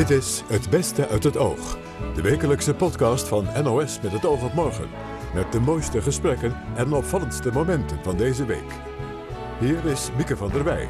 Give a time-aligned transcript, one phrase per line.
[0.00, 1.78] Dit is Het Beste uit het Oog.
[2.14, 4.88] De wekelijkse podcast van NOS met het oog op morgen.
[5.34, 8.72] Met de mooiste gesprekken en opvallendste momenten van deze week.
[9.58, 10.88] Hier is Mieke van der Wij.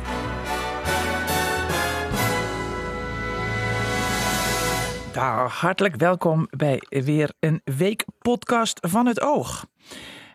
[5.13, 9.67] Daar, hartelijk welkom bij weer een week podcast van het oog.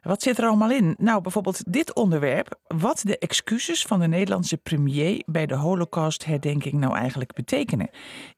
[0.06, 0.96] Wat zit er allemaal in?
[0.98, 2.60] Nou, bijvoorbeeld dit onderwerp.
[2.68, 7.90] Wat de excuses van de Nederlandse premier bij de Holocaust-herdenking nou eigenlijk betekenen.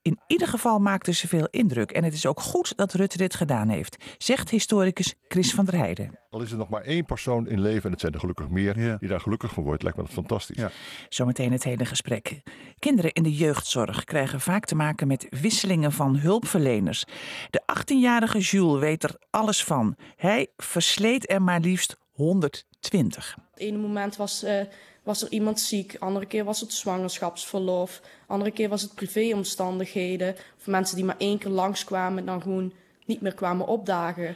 [0.01, 1.91] In ieder geval maakten ze veel indruk.
[1.91, 5.77] En het is ook goed dat Rutte dit gedaan heeft, zegt historicus Chris van der
[5.77, 6.19] Heijden.
[6.29, 8.79] Al is er nog maar één persoon in leven, en het zijn er gelukkig meer,
[8.79, 8.97] Ja.
[8.97, 10.57] die daar gelukkig van wordt, lijkt me dat fantastisch.
[10.57, 10.71] Ja.
[11.09, 12.41] Zometeen het hele gesprek.
[12.79, 17.05] Kinderen in de jeugdzorg krijgen vaak te maken met wisselingen van hulpverleners.
[17.49, 19.95] De 18-jarige Jules weet er alles van.
[20.15, 23.37] Hij versleet er maar liefst 120.
[23.51, 24.61] Het ene moment was, eh,
[25.03, 30.35] was er iemand ziek, andere keer was het zwangerschapsverlof, andere keer was het privéomstandigheden.
[30.57, 32.73] Of mensen die maar één keer langskwamen en dan gewoon
[33.05, 34.35] niet meer kwamen opdagen.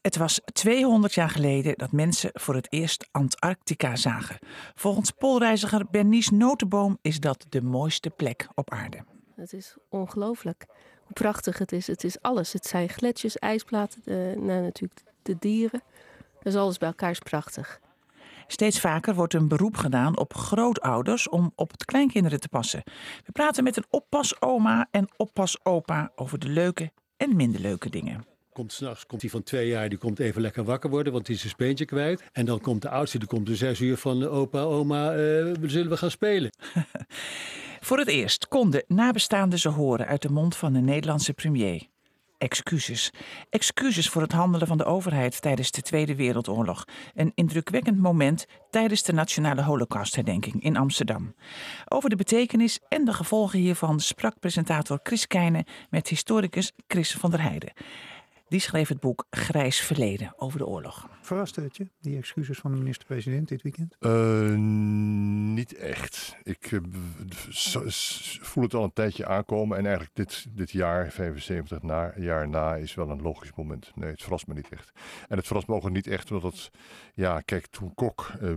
[0.00, 4.38] Het was 200 jaar geleden dat mensen voor het eerst Antarctica zagen.
[4.74, 9.04] Volgens poolreiziger Bernice Notenboom is dat de mooiste plek op aarde.
[9.36, 10.66] Het is ongelooflijk
[11.02, 11.86] hoe prachtig het is.
[11.86, 12.52] Het is alles.
[12.52, 15.82] Het zijn gletsjers, ijsplaten, de, nou, natuurlijk de dieren.
[16.44, 17.80] Dus alles bij elkaar is prachtig.
[18.46, 22.82] Steeds vaker wordt een beroep gedaan op grootouders om op het kleinkinderen te passen.
[23.24, 28.26] We praten met een oppasoma en oppasopa over de leuke en minder leuke dingen.
[28.52, 31.34] Komt s'nachts, komt die van twee jaar, die komt even lekker wakker worden, want die
[31.34, 32.22] is zijn speentje kwijt.
[32.32, 35.52] En dan komt de oudste, die komt om zes uur van eh, opa, oma, eh,
[35.62, 36.50] zullen we gaan spelen?
[37.80, 41.86] Voor het eerst konden nabestaanden ze horen uit de mond van de Nederlandse premier.
[42.44, 43.10] Excuses.
[43.50, 46.84] Excuses voor het handelen van de overheid tijdens de Tweede Wereldoorlog.
[47.14, 51.34] Een indrukwekkend moment tijdens de Nationale Holocaustherdenking in Amsterdam.
[51.88, 57.30] Over de betekenis en de gevolgen hiervan sprak presentator Chris Keijne met historicus Chris van
[57.30, 57.72] der Heijden.
[58.54, 61.08] Die schreef het boek Grijs Verleden over de oorlog.
[61.20, 63.96] Verraste het je, die excuses van de minister-president dit weekend?
[63.98, 64.54] Eh,
[65.54, 66.36] niet echt.
[66.42, 66.78] Ik eh,
[68.40, 69.78] voel het al een tijdje aankomen.
[69.78, 73.92] En eigenlijk dit, dit jaar, 75 na, jaar na, is wel een logisch moment.
[73.94, 74.92] Nee, het verrast me niet echt.
[75.28, 76.70] En het verrast me ook niet echt, omdat het...
[77.14, 78.50] Ja, kijk, toen Kok eh,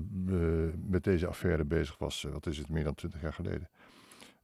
[0.88, 3.70] met deze affaire bezig was, wat is het, meer dan 20 jaar geleden.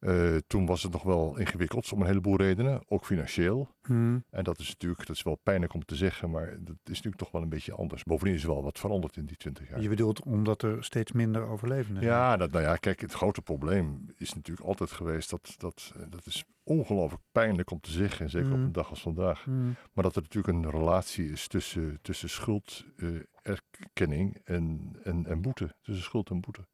[0.03, 3.69] Eh, toen was het nog wel ingewikkeld om een heleboel redenen, ook financieel.
[3.81, 4.23] Hmm.
[4.29, 7.17] En dat is natuurlijk, dat is wel pijnlijk om te zeggen, maar dat is natuurlijk
[7.17, 8.03] toch wel een beetje anders.
[8.03, 9.81] Bovendien is er wel wat veranderd in die 20 jaar.
[9.81, 12.15] Je bedoelt omdat er steeds minder overlevenden zijn?
[12.15, 16.01] Ja, dat, nou ja, kijk, het grote probleem is natuurlijk altijd geweest dat dat, eh,
[16.09, 18.63] dat is ongelooflijk pijnlijk om te zeggen, zeker op Mm.
[18.63, 19.43] een dag als vandaag.
[19.43, 19.75] Hmm.
[19.93, 26.03] Maar dat er natuurlijk een relatie is tussen, tussen schulderkenning en, en, en boete, tussen
[26.03, 26.65] schuld en boete.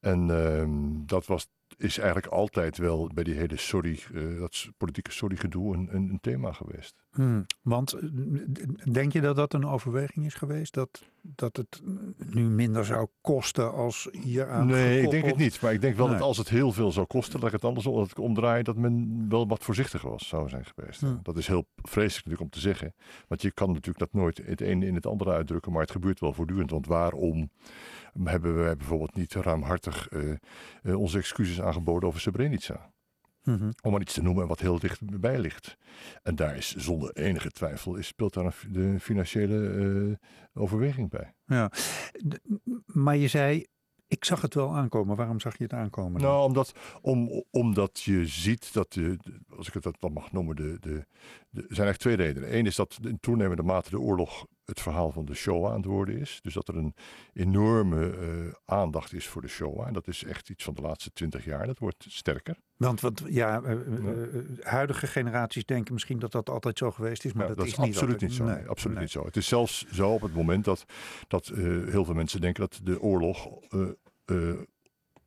[0.00, 5.12] En ehm, dat was, is eigenlijk altijd wel bij die hele sorry, eh, dat politieke
[5.12, 6.94] sorry gedoe een, een, een thema geweest.
[7.10, 7.46] Hmm.
[7.62, 8.08] Want eh,
[8.92, 10.74] denk je dat dat een overweging is geweest?
[10.74, 11.80] Dat, dat het
[12.26, 15.60] nu minder zou kosten als hier aan Nee, ik denk het gekoppeld- niet.
[15.60, 16.14] Maar ik denk wel Nee.
[16.16, 18.76] dat als het heel veel zou kosten, dat ik het andersom dat ik omdraai, dat
[18.76, 21.00] men wel wat voorzichtiger was, zou zijn geweest.
[21.00, 21.20] Hmm.
[21.22, 22.94] Dat is heel vreselijk natuurlijk om te zeggen.
[23.28, 26.20] Want je kan natuurlijk dat nooit het ene in het andere uitdrukken, maar het gebeurt
[26.20, 26.70] wel voortdurend.
[26.70, 27.50] Want waarom
[28.24, 30.30] hebben wij bijvoorbeeld niet ruimhartig eh,
[30.82, 32.90] eh, onze excuses aangeboden over Srebrenica?
[33.44, 33.70] Mhm.
[33.82, 35.76] Om maar iets te noemen wat heel dichtbij ligt.
[36.22, 41.34] En daar is zonder enige twijfel, is, speelt daar een, de financiële eh, overweging bij.
[41.46, 41.70] Ja.
[42.86, 43.66] Maar je zei,
[44.06, 45.16] ik zag het wel aankomen.
[45.16, 46.20] Waarom zag je het aankomen?
[46.20, 46.30] dan?
[46.30, 50.32] Nou, omdat, om, omdat je ziet dat, de, de- als ik het dat dan mag
[50.32, 50.90] noemen, de, de,
[51.50, 52.56] de, er zijn eigenlijk twee redenen.
[52.56, 55.84] Eén is dat in toenemende mate de oorlog het verhaal van de Shoah aan het
[55.84, 56.38] worden is.
[56.42, 56.94] Dus dat er een
[57.32, 59.86] enorme eh, aandacht is voor de Shoah.
[59.86, 61.66] En dat is echt iets van de laatste twintig jaar.
[61.66, 62.56] Dat wordt sterker.
[62.76, 67.32] Want wat, ja, eh, eh, huidige generaties denken misschien dat dat altijd zo geweest is,
[67.32, 68.44] maar Ja, dat, is, absoluut niet, niet zo.
[68.44, 69.04] Nee, Nee, absoluut nee.
[69.04, 69.24] niet zo.
[69.24, 70.84] Het is zelfs zo op het moment dat,
[71.28, 73.48] dat heel veel mensen denken dat de oorlog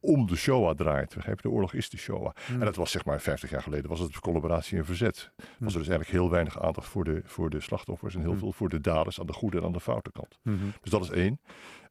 [0.02, 1.16] om de Shoah draait.
[1.16, 1.48] Begrijp je?
[1.48, 2.34] De oorlog is de Shoah.
[2.46, 2.60] Hmm.
[2.60, 5.32] En dat was zeg maar 50 jaar geleden was het collaboratie en verzet.
[5.36, 8.40] Was er dus eigenlijk heel weinig aandacht voor de, voor de slachtoffers en heel Hmm.
[8.40, 10.40] veel voor de daders aan de goede en aan de foute kant.
[10.82, 11.40] Dus dat is één.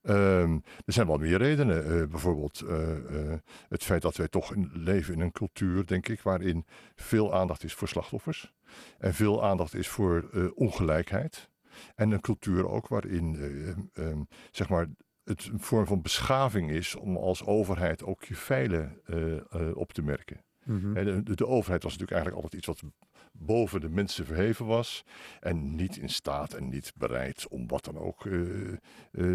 [0.02, 0.52] Ehm,
[0.84, 1.84] er zijn wel meer redenen.
[1.84, 2.92] Eh, bijvoorbeeld eh,
[3.32, 3.38] eh,
[3.68, 6.64] het feit dat wij toch in- leven in een cultuur, denk ik, waarin
[6.96, 8.52] veel aandacht is voor slachtoffers.
[8.98, 11.48] En veel aandacht is voor ongelijkheid.
[11.94, 13.36] En een cultuur ook waarin
[13.94, 14.20] eh, ehm,
[14.50, 14.86] zeg maar,
[15.30, 19.92] het een vorm van beschaving is om als overheid ook je feilen eh, eh, op
[19.92, 20.44] te merken.
[20.64, 22.92] De, de, de overheid was natuurlijk eigenlijk altijd iets wat
[23.32, 25.04] boven de mensen verheven was.
[25.40, 28.76] En niet in staat en niet bereid om wat dan ook eh, eh,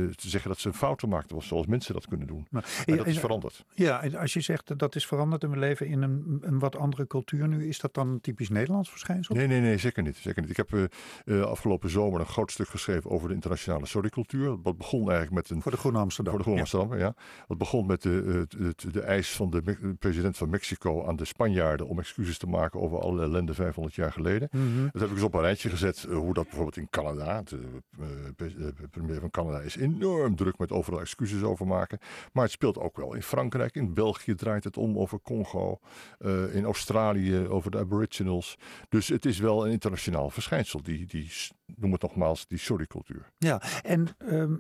[0.10, 1.36] te zeggen dat ze fouten maakten.
[1.36, 2.48] was Zoals mensen dat kunnen doen.
[2.50, 3.66] Maar, En dat is veranderd.
[3.74, 6.60] Ja, en als je zegt dat dat is veranderd en we leven in een, een
[6.60, 9.36] wat andere cultuur nu, is dat dan een typisch Nederlands verschijnsel?
[9.36, 10.18] Nee, nee, nee, zeker niet.
[10.18, 10.50] Zeker niet.
[10.52, 10.90] Ik heb
[11.26, 14.62] eh, afgelopen zomer een groot stuk geschreven over de internationale sorrycultuur.
[14.62, 16.34] Wat begon eigenlijk met een Voor de Groene Amsterdam.
[16.34, 17.14] Voor de Groene Amsterdam, ja.
[17.48, 21.88] Het begon met de, het- de eis van de president van Mexico aan de Spanjaarden
[21.88, 24.48] om excuses te maken over alle ellende 500 jaar geleden.
[24.52, 24.84] Mhm.
[24.92, 27.60] Dat heb ik eens op een rijtje gezet, eh, hoe dat bijvoorbeeld in Canada, de,
[28.00, 28.06] eh,
[28.36, 32.00] pre- de premier van Canada is enorm druk met overal excuses over maken.
[32.34, 35.80] Maar het speelt ook wel in Frankrijk, in België draait het om over Congo,
[36.18, 38.58] eh, in Australië over de aboriginals.
[38.90, 41.32] Dus het is wel een internationaal verschijnsel, die, die
[41.76, 43.32] noem het nogmaals, die sorrycultuur.
[43.38, 44.56] Ja, en ehm,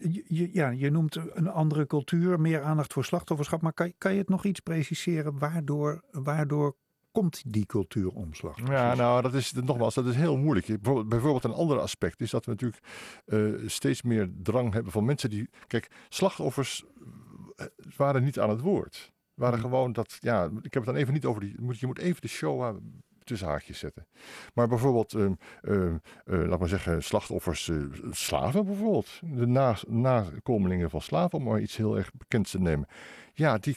[0.00, 3.62] je, je- ja, je noemt een andere cultuur, meer aandacht voor slachtofferschap.
[3.62, 5.38] Maar kan, kan je het nog iets preciseren?
[5.38, 6.76] Waardoor, waardoor
[7.14, 8.58] komt die cultuuromslag?
[8.58, 8.98] Ja, precies?
[8.98, 10.82] nou, dat is nogmaals, dat is heel moeilijk.
[10.82, 12.82] Bijvoorbeeld, een ander aspect is dat we natuurlijk
[13.24, 15.48] eh, steeds meer drang hebben van mensen die.
[15.66, 16.84] Kijk, slachtoffers
[17.56, 17.66] eh,
[17.96, 19.12] waren niet aan het woord.
[19.34, 19.68] Waren Hmm.
[19.68, 20.16] gewoon dat.
[20.20, 21.54] Ja, ik heb het dan even niet over die.
[21.60, 22.76] moet- Je moet even de show
[23.24, 24.06] tussen haakjes zetten.
[24.54, 25.32] Maar bijvoorbeeld, ehm,
[25.62, 27.70] eh, laat maar zeggen, slachtoffers,
[28.10, 29.08] slaven bijvoorbeeld.
[29.20, 32.86] De na, nakomelingen van slaven, om maar iets heel erg bekends te nemen.
[33.36, 33.76] Ja, die,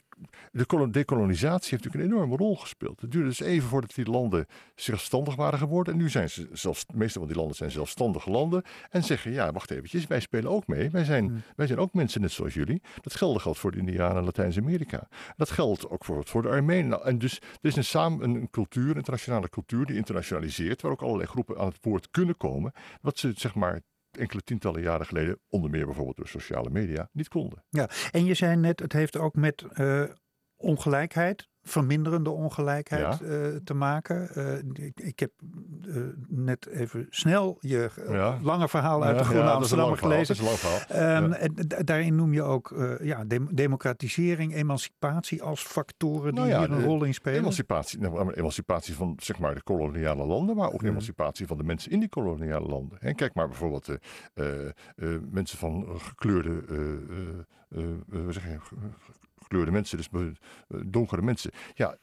[0.51, 3.01] de dekolonisatie heeft natuurlijk een enorme rol gespeeld.
[3.01, 4.45] Het duurde dus even voordat die landen
[4.75, 5.93] zelfstandig waren geworden.
[5.93, 8.63] En nu zijn ze zelfs, de meeste van die landen zijn zelfstandige landen.
[8.89, 10.89] En zeggen, ja, wacht eventjes, wij spelen ook mee.
[10.89, 11.41] Wij zijn, Hmm.
[11.55, 12.81] wij zijn ook mensen net zoals jullie.
[13.01, 15.07] Dat geldt geldt voor de Indianen en Latijns-Amerika.
[15.35, 16.87] Dat geldt ook voor, voor de Armenen.
[16.87, 20.81] Nou, En dus er is een, samen, een, een cultuur, een internationale cultuur, die internationaliseert.
[20.81, 22.71] Waar ook allerlei groepen aan het woord kunnen komen.
[23.01, 23.81] Wat ze, zeg maar,
[24.17, 27.63] enkele tientallen jaren geleden, onder meer bijvoorbeeld door sociale media, niet konden.
[28.11, 30.03] En je zei net, het heeft ook met eh,
[30.57, 33.29] ongelijkheid, verminderende ongelijkheid eh,
[33.63, 34.29] te maken.
[34.29, 35.31] Eh, ik, ik heb
[35.87, 35.95] eh,
[36.27, 38.39] net even snel je Ja.
[38.41, 40.35] lange verhaal uit de Groene ja, Amsterdammer gelezen.
[40.45, 41.29] Ja.
[41.29, 46.71] en da- daarin noem je ook ja, dem- democratisering, emancipatie als factoren die Nou hier
[46.77, 47.39] een rol in spelen.
[47.39, 50.89] Emancipatie, nou, emancipatie van zeg maar, de koloniale landen, maar ook Mhm.
[50.89, 52.99] emancipatie van de mensen in die koloniale landen.
[52.99, 53.85] En kijk maar bijvoorbeeld
[54.33, 56.63] de mensen van gekleurde,
[58.09, 58.57] hoe zeg je,
[59.47, 61.51] gekleurde mensen, dus eh, donkere mensen.
[61.73, 61.97] Ja,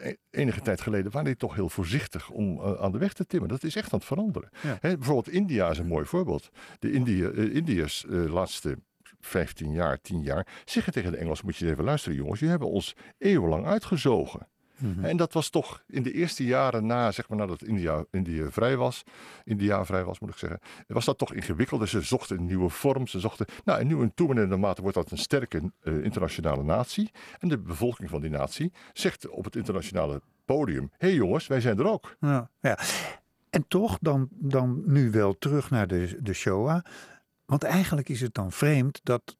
[0.00, 3.26] eh, enige tijd geleden waren die toch heel voorzichtig om eh, aan de weg te
[3.26, 3.48] timmen.
[3.48, 4.50] Dat is echt aan het veranderen.
[4.62, 4.78] Ja.
[4.80, 6.50] Hè, bijvoorbeeld India is een mooi voorbeeld.
[6.78, 8.78] De Indië, eh, Indiërs eh, laatste
[9.20, 12.74] 15 jaar, 10 jaar, zeggen tegen de Engelsen, moet je even luisteren jongens, jullie hebben
[12.74, 14.48] ons eeuwenlang uitgezogen.
[14.78, 15.04] Mhm.
[15.04, 18.76] En dat was toch in de eerste jaren na, zeg maar, nadat India, India vrij
[18.76, 19.02] was,
[19.44, 21.80] India vrij was, moet ik zeggen, was dat toch ingewikkeld.
[21.80, 23.06] Dus ze zochten een nieuwe vorm.
[23.06, 27.10] Ze zochten, nou, en nu in toenemende mate wordt dat een sterke eh, internationale natie.
[27.38, 31.60] En de bevolking van die natie zegt op het internationale podium: hé hey jongens, wij
[31.60, 32.16] zijn er ook.
[32.20, 32.78] Ja, ja.
[33.50, 36.84] En toch dan, dan nu wel terug naar de, de Shoah.
[37.44, 39.36] Want eigenlijk is het dan vreemd dat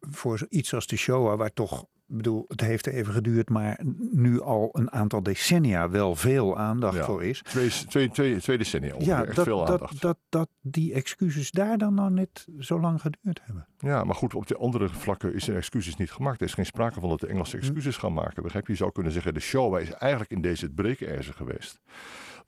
[0.00, 3.80] voor iets als de Shoah, waar toch, ik bedoel, het heeft even geduurd, maar
[4.12, 7.04] nu al een aantal decennia wel veel aandacht Ja.
[7.04, 7.42] voor is.
[7.42, 10.00] Twee, twee, twee, twee decennia ongeveer, Ja, echt dat, veel dat, aandacht.
[10.00, 13.66] dat, dat die excuses daar dan nou net zo lang geduurd hebben.
[13.78, 16.40] Ja, maar goed, op de andere vlakken is er excuses niet gemaakt.
[16.40, 17.64] Er is geen sprake van dat de Engelsen Hm.
[17.64, 18.42] excuses gaan maken.
[18.42, 18.72] Begrijp je?
[18.72, 21.80] Je zou kunnen zeggen, de Shoah is eigenlijk in deze het breekijzer geweest.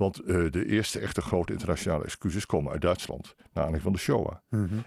[0.00, 3.34] Want eh, de eerste echte grote internationale excuses komen uit Duitsland.
[3.36, 4.36] Naar aanleiding van de Shoah.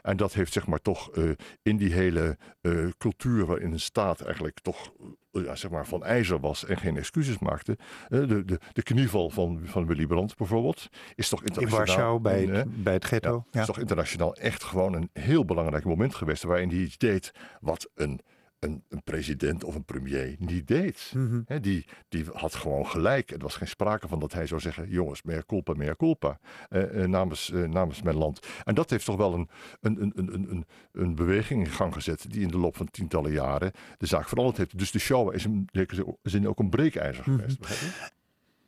[0.01, 1.30] En dat heeft zeg maar toch eh,
[1.62, 4.92] in die hele eh, cultuur waarin een staat eigenlijk toch
[5.31, 7.77] ja, zeg maar van ijzer was en geen excuses maakte.
[8.10, 11.85] de, de, de knieval van, van Willy Brandt bijvoorbeeld is toch In internationaal.
[11.85, 13.45] Warschau bij het, bij het ja, ghetto.
[13.52, 16.44] het is toch internationaal echt gewoon een heel belangrijk moment geweest.
[16.44, 18.19] Waarin hij iets deed wat een,
[18.63, 21.11] een, een president of een premier niet deed.
[21.15, 21.61] Mhm.
[21.61, 23.31] Die, die had gewoon gelijk.
[23.31, 26.39] Er was geen sprake van dat hij zou zeggen: jongens, meer culpa, meer culpa.
[26.69, 28.47] eh, namens, eh, namens mijn land.
[28.63, 29.49] En dat heeft toch wel een,
[29.81, 32.31] een, een, een, een- een, beweging in gang gezet.
[32.31, 34.77] die in de loop van tientallen jaren de zaak veranderd heeft.
[34.77, 37.39] Dus de show is in zekere zin ook een breekijzer Mhm.
[37.39, 37.59] geweest.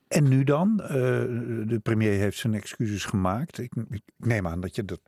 [0.08, 0.78] En nu dan?
[0.78, 3.58] De premier heeft zijn excuses gemaakt.
[3.58, 5.02] Ik, ik neem aan dat je dat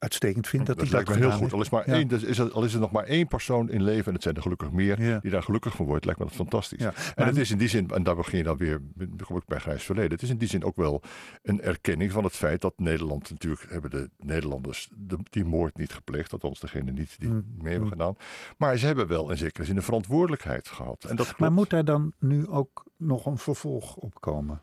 [0.00, 1.52] uitstekend vindt dat, dat lijkt dat me heel goed.
[1.52, 1.94] Al is, maar Ja.
[1.94, 4.22] één, dus is er, al is er nog maar één persoon in leven, en het
[4.22, 5.02] zijn er gelukkig meer.
[5.02, 5.18] Ja.
[5.18, 6.82] die daar gelukkig van wordt, lijkt me dat fantastisch.
[6.82, 9.36] Ja, En het is in die zin, en daar begin je dan weer dan kom
[9.36, 10.10] ik bij Grijs Verleden.
[10.10, 11.02] Het is in die zin ook wel
[11.42, 15.92] een erkenning van het feit dat Nederland natuurlijk hebben de Nederlanders de, die moord niet
[15.92, 17.92] gepleegd, althans degene niet die Mm, mee hebben mm.
[17.92, 18.16] gedaan.
[18.56, 21.04] Maar ze hebben wel in zekere zin een verantwoordelijkheid gehad.
[21.04, 24.60] En dat Maar moet daar dan nu ook nog een vervolg op komen?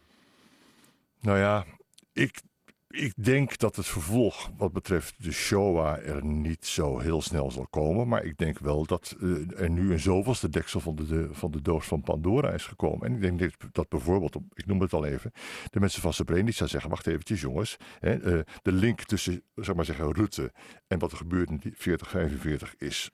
[1.21, 1.65] Nou ja,
[2.13, 2.41] ik,
[2.89, 7.67] ik denk dat het vervolg wat betreft de Shoah er niet zo heel snel zal
[7.67, 8.07] komen.
[8.07, 11.51] Maar ik denk wel dat uh, er nu een zoveelste deksel van de, de, van
[11.51, 13.07] de doos van Pandora is gekomen.
[13.07, 15.31] En ik denk dat bijvoorbeeld, ik noem het al even,
[15.69, 17.77] de mensen van Srebrenica zeggen, wacht eventjes jongens.
[17.99, 20.51] Hè, uh, de link tussen, zeg maar zeggen, Rutte
[20.87, 23.11] en wat er gebeurt in 40, 45 is,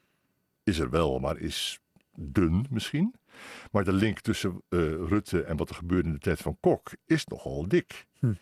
[0.64, 1.80] is er wel, maar is
[2.16, 3.16] dun misschien.
[3.72, 6.92] Maar de link tussen uh, Rutte en wat er gebeurde in de tijd van Kok
[7.06, 8.06] is nogal dik.
[8.20, 8.34] Hm.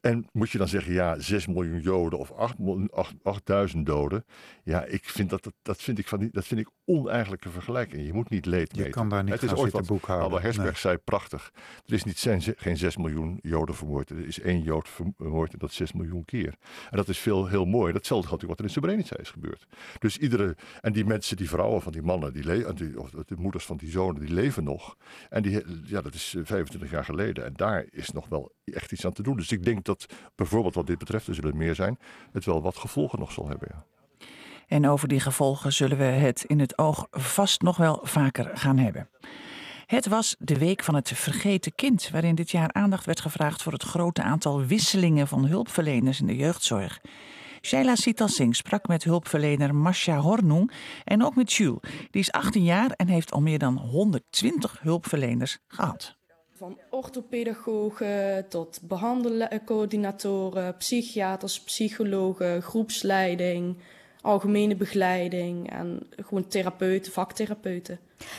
[0.00, 2.54] En moet je dan zeggen, ja, 6 miljoen Joden of 8,
[2.90, 4.24] 8, 8000 doden.
[4.62, 8.06] Ja, ik vind dat, dat, dat, vind ik van die, dat vind ik oneigenlijke vergelijking.
[8.06, 8.84] Je moet niet leed meten.
[8.84, 10.26] Je kan daar niet Het is ooit wat boekhouden.
[10.26, 10.80] Albert Hersberg nee.
[10.80, 11.52] zei prachtig.
[11.86, 14.10] Er is niet zijn, geen 6 miljoen Joden vermoord.
[14.10, 16.54] Er is één Jood vermoord en dat 6 miljoen keer.
[16.90, 17.92] En dat is veel, heel mooi.
[17.92, 19.66] Datzelfde geldt wat er in Srebrenica is gebeurd.
[19.98, 23.64] Dus iedere, en die mensen, die vrouwen van die mannen, die le- of de moeders
[23.64, 24.96] van die zonen, die leven nog.
[25.28, 27.44] En die, ja, dat is 25 jaar geleden.
[27.44, 29.36] En daar is nog wel echt iets aan te doen.
[29.36, 31.98] Dus ik denk dat bijvoorbeeld wat dit betreft, er zullen meer zijn,
[32.32, 33.68] het wel wat gevolgen nog zal hebben.
[33.72, 33.84] Ja.
[34.66, 38.78] En over die gevolgen zullen we het in het oog vast nog wel vaker gaan
[38.78, 39.08] hebben.
[39.86, 43.72] Het was de week van het vergeten kind, waarin dit jaar aandacht werd gevraagd voor
[43.72, 47.00] het grote aantal wisselingen van hulpverleners in de jeugdzorg.
[47.62, 50.72] Shaila Sitalsing sprak met hulpverlener Masha Hornoeng
[51.04, 51.80] en ook met Jules.
[52.10, 56.16] Die is 18 jaar en heeft al meer dan 120 hulpverleners gehad.
[56.64, 63.76] Van orthopedagogen tot behandelcoördinatoren, psychiaters, psychologen, groepsleiding,
[64.20, 67.98] algemene begeleiding en gewoon therapeuten, vaktherapeuten.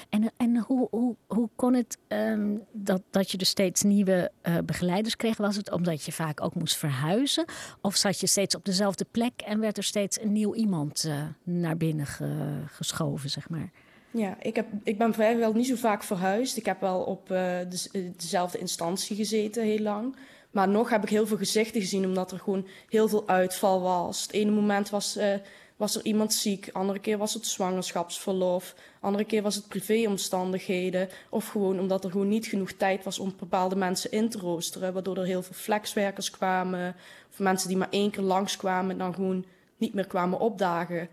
[0.10, 5.15] En, en hoe, hoe, kon het um, dat, dat je dus steeds nieuwe uh, begeleiders
[5.15, 5.38] kreeg?
[5.38, 7.46] Was het omdat je vaak ook moest verhuizen?
[7.82, 11.24] Of zat je steeds op dezelfde plek en werd er steeds een nieuw iemand uh,
[11.44, 13.72] naar binnen ge, geschoven, zeg maar?
[14.16, 16.58] Ja, ik, heb, ik ben vrijwel niet zo vaak verhuisd.
[16.58, 17.38] Ik heb wel op uh,
[17.70, 20.16] de, dezelfde instantie gezeten heel lang.
[20.52, 24.22] Maar nog heb ik heel veel gezichten gezien, omdat er gewoon heel veel uitval was.
[24.22, 25.34] Het ene moment was, uh,
[25.76, 31.10] was er iemand ziek, andere keer was het zwangerschapsverlof, andere keer was het privéomstandigheden.
[31.30, 34.94] Of gewoon omdat er gewoon niet genoeg tijd was om bepaalde mensen in te roosteren,
[34.94, 36.96] waardoor er heel veel flexwerkers kwamen.
[37.32, 39.46] Of mensen die maar één keer langskwamen en dan gewoon
[39.78, 41.10] niet meer kwamen opdagen.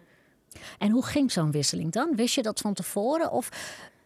[0.79, 2.17] En hoe ging zo'n wisseling dan?
[2.17, 3.49] Wist je dat van tevoren of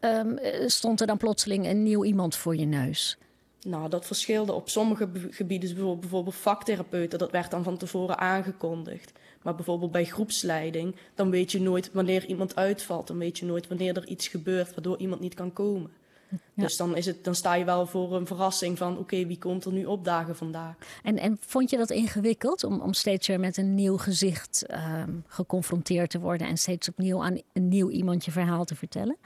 [0.01, 3.19] um, stond er dan plotseling een nieuw iemand voor je neus?
[3.67, 9.13] Nou, dat verschilde op sommige gebieden, bijvoorbeeld vaktherapeuten, dat werd dan van tevoren aangekondigd.
[9.43, 13.07] Maar bijvoorbeeld bij groepsleiding, dan weet je nooit wanneer iemand uitvalt.
[13.07, 15.91] Dan weet je nooit wanneer er iets gebeurt waardoor iemand niet kan komen.
[16.31, 16.63] Ja.
[16.63, 18.99] Dus dan, is het, dan sta je wel voor een verrassing van...
[18.99, 20.75] oké, wie komt er nu opdagen vandaag?
[21.03, 25.25] En, en vond je dat ingewikkeld om, om steeds weer met een nieuw gezicht um,
[25.27, 26.47] geconfronteerd te worden...
[26.47, 29.17] en steeds opnieuw aan een nieuw iemand je verhaal te vertellen?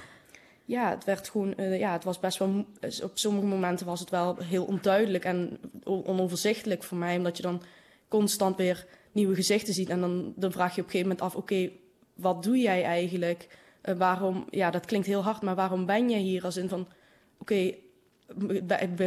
[0.65, 2.65] Ja, het werd gewoon, uh, ja, het was best wel.
[3.03, 7.63] Op sommige momenten was het wel heel onduidelijk en onoverzichtelijk voor mij, omdat je dan
[8.09, 9.89] constant weer nieuwe gezichten ziet.
[9.89, 11.73] En dan, dan vraag je op een gegeven moment af: oké, okay,
[12.15, 13.49] wat doe jij eigenlijk?
[13.85, 16.45] Uh, waarom, ja, dat klinkt heel hard, maar waarom ben je hier?
[16.45, 16.93] Als in van: oké,
[17.39, 17.79] okay,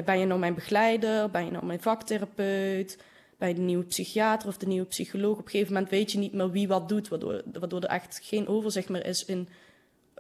[0.04, 1.30] ben je nou mijn begeleider?
[1.30, 3.04] Ben je nou mijn vaktherapeut?
[3.38, 5.38] Bij de nieuwe psychiater of de nieuwe psycholoog.
[5.38, 8.20] Op een gegeven moment weet je niet meer wie wat doet, waardoor, waardoor er echt
[8.24, 9.48] geen overzicht meer is in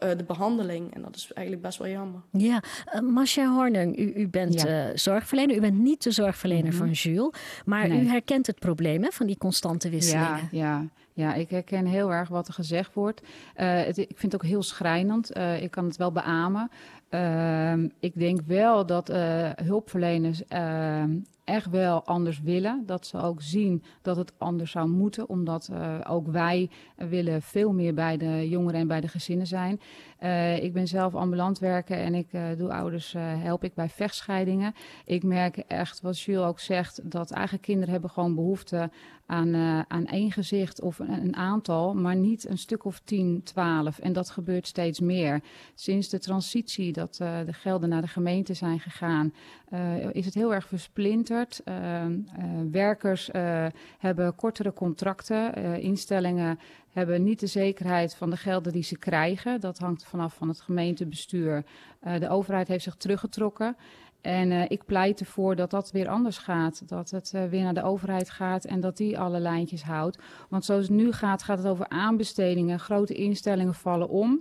[0.03, 0.93] uh, de behandeling.
[0.93, 2.21] En dat is eigenlijk best wel jammer.
[2.31, 4.89] Ja, uh, Masha Hornung, u, u bent ja.
[4.89, 5.55] uh, zorgverlener.
[5.55, 6.77] U bent niet de zorgverlener mm -hmm.
[6.77, 7.31] van Jules.
[7.65, 8.01] Maar nee.
[8.01, 10.49] u herkent het probleem hè, van die constante wisselingen.
[10.51, 10.87] Ja, ja.
[11.13, 13.21] Ja, ik herken heel erg wat er gezegd wordt.
[13.53, 15.37] Het, ik vind het ook heel schrijnend.
[15.37, 16.71] ik kan het wel beamen.
[17.99, 19.07] ik denk wel dat
[19.63, 20.41] hulpverleners
[21.43, 22.83] echt wel anders willen.
[22.85, 25.29] Dat ze ook zien dat het anders zou moeten.
[25.29, 29.79] Omdat uh, ook wij willen veel meer bij de jongeren en bij de gezinnen zijn.
[30.23, 34.73] Uh, ik ben zelf ambulant werken en ik uh, doe ouders, help ik bij vechtscheidingen.
[35.05, 38.89] Ik merk echt, wat Jules ook zegt, dat eigen kinderen hebben gewoon behoefte
[39.25, 39.55] aan,
[39.87, 43.99] aan één gezicht of een, een, aantal, maar niet een stuk of 10, 12.
[43.99, 45.41] En dat gebeurt steeds meer.
[45.75, 49.33] Sinds de transitie dat de gelden naar de gemeente zijn gegaan,
[50.11, 51.32] is het heel erg versplinterd.
[51.33, 52.15] Uh, uh,
[52.71, 53.65] werkers uh,
[53.99, 55.53] hebben kortere contracten.
[55.81, 56.59] instellingen
[56.91, 59.59] hebben niet de zekerheid van de gelden die ze krijgen.
[59.59, 61.63] Dat hangt vanaf van het gemeentebestuur.
[62.19, 63.75] de overheid heeft zich teruggetrokken.
[64.23, 66.87] En uh, ik pleit ervoor dat dat weer anders gaat.
[66.87, 70.17] Dat het uh, weer naar de overheid gaat en dat die alle lijntjes houdt.
[70.49, 72.79] Want zoals het nu gaat, gaat het over aanbestedingen.
[72.79, 74.39] Grote instellingen vallen om.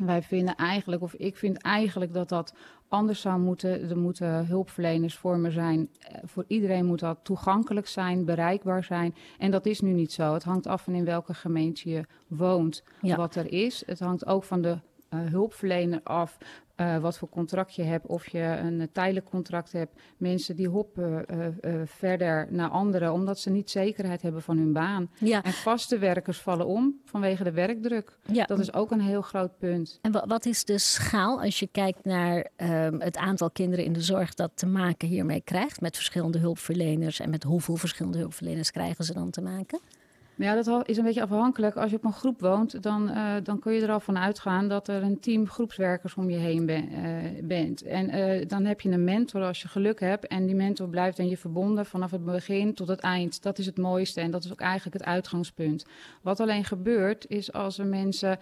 [0.00, 2.54] Wij vinden eigenlijk, of ik vind eigenlijk dat dat
[2.88, 3.90] anders zou moeten.
[3.90, 5.88] Er moeten hulpverlenersvormen zijn.
[6.24, 9.14] Voor iedereen moet dat toegankelijk zijn, bereikbaar zijn.
[9.38, 10.32] En dat is nu niet zo.
[10.32, 13.16] Het hangt af van in welke gemeente je woont, ja.
[13.16, 13.82] wat er is.
[13.86, 14.78] Het hangt ook van de
[15.08, 16.38] hulpverlener af
[16.76, 20.00] uh, wat voor contract je hebt, of je een tijdelijk contract hebt.
[20.16, 25.10] Mensen die hoppen uh, verder naar anderen, omdat ze niet zekerheid hebben van hun baan.
[25.18, 25.42] Ja.
[25.42, 28.18] En vaste werkers vallen om vanwege de werkdruk.
[28.32, 28.44] Ja.
[28.44, 29.98] Dat is ook een heel groot punt.
[30.02, 34.02] En wat is de schaal als je kijkt naar ehm, het aantal kinderen in de
[34.02, 39.04] zorg dat te maken hiermee krijgt, met verschillende hulpverleners en met hoeveel verschillende hulpverleners krijgen
[39.04, 39.80] ze dan te maken?
[40.38, 41.76] Ja, dat is een beetje afhankelijk.
[41.76, 44.68] Als je op een groep woont, dan, uh, dan kun je er al van uitgaan
[44.68, 46.82] dat er een team groepswerkers om je heen uh,
[47.42, 47.82] bent.
[47.82, 50.26] En uh, dan heb je een mentor als je geluk hebt.
[50.26, 53.42] En die mentor blijft aan je verbonden vanaf het begin tot het eind.
[53.42, 55.86] Dat is het mooiste en dat is ook eigenlijk het uitgangspunt.
[56.22, 58.38] Wat alleen gebeurt, is als er mensen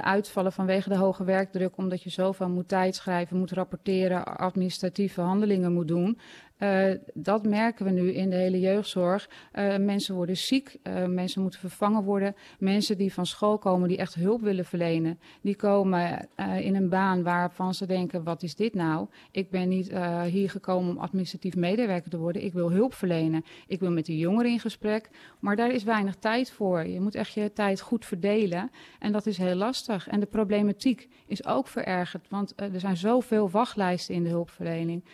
[0.00, 5.88] uitvallen vanwege de hoge werkdruk, omdat je zoveel moet tijdschrijven, moet rapporteren, administratieve handelingen moet
[5.88, 6.18] doen.
[6.60, 9.28] Uh, dat merken we nu in de hele jeugdzorg.
[9.54, 12.34] Uh, mensen worden ziek, uh, mensen moeten vervangen worden.
[12.58, 16.28] Mensen die van school komen, die echt hulp willen verlenen, die komen
[16.60, 19.08] in een baan waarvan ze denken: wat is dit nou?
[19.30, 19.92] Ik ben niet
[20.26, 22.44] hier gekomen om administratief medewerker te worden.
[22.44, 23.44] Ik wil hulp verlenen.
[23.66, 25.10] Ik wil met die jongeren in gesprek.
[25.40, 26.86] Maar daar is weinig tijd voor.
[26.86, 28.70] Je moet echt je tijd goed verdelen.
[28.98, 30.08] En dat is heel lastig.
[30.08, 35.04] En de problematiek is ook verergerd, want er zijn zoveel wachtlijsten in de hulpverlening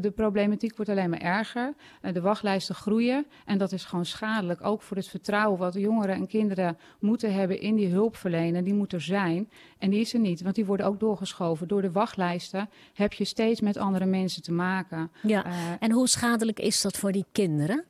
[0.00, 1.74] de problematiek wordt alleen maar erger.
[2.00, 4.64] Eh, de wachtlijsten groeien en dat is gewoon schadelijk.
[4.64, 8.64] Ook voor het vertrouwen wat jongeren en kinderen moeten hebben in die hulpverlener.
[8.64, 11.68] Die moet er zijn en die is er niet, want die worden ook doorgeschoven.
[11.68, 15.10] Door de wachtlijsten heb je steeds met andere mensen te maken.
[15.22, 17.84] Ja, uh, en hoe schadelijk is dat voor die kinderen?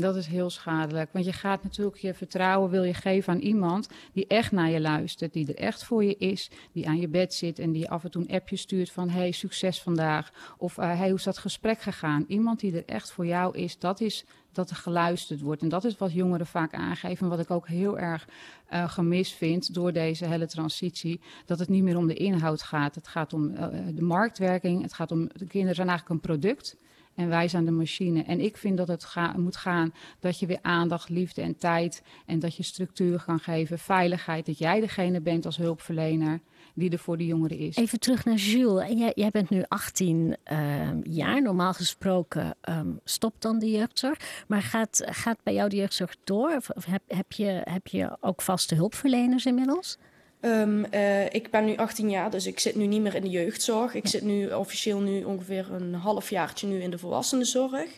[0.00, 1.12] Dat is heel schadelijk.
[1.12, 4.80] Want je gaat natuurlijk je vertrouwen wil je geven aan iemand die echt naar je
[4.80, 8.04] luistert, die er echt voor je is, die aan je bed zit en die af
[8.04, 10.32] en toe een appje stuurt van hey, succes vandaag.
[10.58, 12.24] Of uh, hey, hoe is dat gesprek gegaan?
[12.28, 15.62] Iemand die er echt voor jou is, dat is dat er geluisterd wordt.
[15.62, 17.28] En dat is wat jongeren vaak aangeven.
[17.28, 18.28] Wat ik ook heel erg
[18.72, 21.20] uh, gemist vind door deze hele transitie.
[21.44, 22.94] Dat het niet meer om de inhoud gaat.
[22.94, 24.82] Het gaat om uh, de marktwerking.
[24.82, 26.76] Het gaat om, de kinderen zijn eigenlijk een product.
[27.16, 28.22] En wij zijn de machine.
[28.22, 32.02] En ik vind dat het ga moet gaan dat je weer aandacht, liefde en tijd.
[32.26, 34.46] En dat je structuur kan geven, veiligheid.
[34.46, 36.40] Dat jij degene bent als hulpverlener
[36.74, 37.76] die er voor de jongeren is.
[37.76, 38.90] Even terug naar Jules.
[38.92, 41.42] Jij, jij bent nu 18 uh, jaar.
[41.42, 44.44] Normaal gesproken um, stopt dan de jeugdzorg.
[44.48, 46.60] Maar gaat, gaat bij jou de jeugdzorg door?
[46.74, 49.98] Of heb, heb, je, heb je ook vaste hulpverleners inmiddels?
[50.40, 53.30] Um, uh, ik ben nu 18 jaar, dus ik zit nu niet meer in de
[53.30, 53.94] jeugdzorg.
[53.94, 57.90] Ik zit nu officieel nu ongeveer een halfjaartje nu in de volwassenenzorg.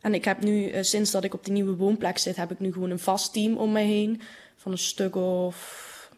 [0.00, 2.58] En ik heb nu, uh, sinds dat ik op de nieuwe woonplek zit, heb ik
[2.58, 4.20] nu gewoon een vast team om me heen.
[4.56, 6.10] Van een stuk of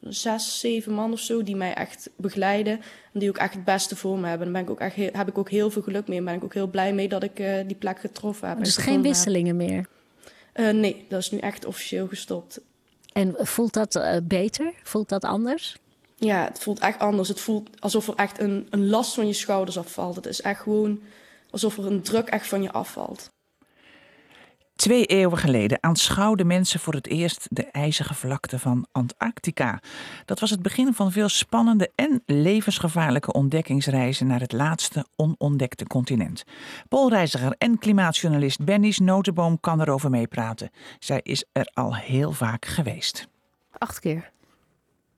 [0.00, 2.80] zes, zeven man of zo, die mij echt begeleiden.
[3.12, 4.52] En die ook echt het beste voor me hebben.
[4.52, 6.18] Daar ben ik ook echt heel, heb ik ook heel veel geluk mee.
[6.18, 8.58] En ben ik ook heel blij mee dat ik uh, die plek getroffen heb.
[8.58, 9.68] Dus geen wisselingen heb.
[9.68, 9.88] meer?
[10.74, 12.60] nee, dat is nu echt officieel gestopt.
[13.14, 14.72] En voelt dat uh, beter?
[14.82, 15.76] Voelt dat anders?
[16.16, 17.28] Ja, het voelt echt anders.
[17.28, 20.16] Het voelt alsof er echt een, een last van je schouders afvalt.
[20.16, 21.00] Het is echt gewoon
[21.50, 23.32] alsof er een druk echt van je afvalt.
[24.76, 29.80] Twee eeuwen geleden aanschouwden mensen voor het eerst de ijzige vlakte van Antarctica.
[30.24, 36.44] Dat was het begin van veel spannende en levensgevaarlijke ontdekkingsreizen naar het laatste onontdekte continent.
[36.88, 40.70] Poolreiziger en klimaatjournalist Benny's Notenboom kan erover meepraten.
[40.98, 43.28] Zij is er al heel vaak geweest.
[43.78, 44.30] Acht keer.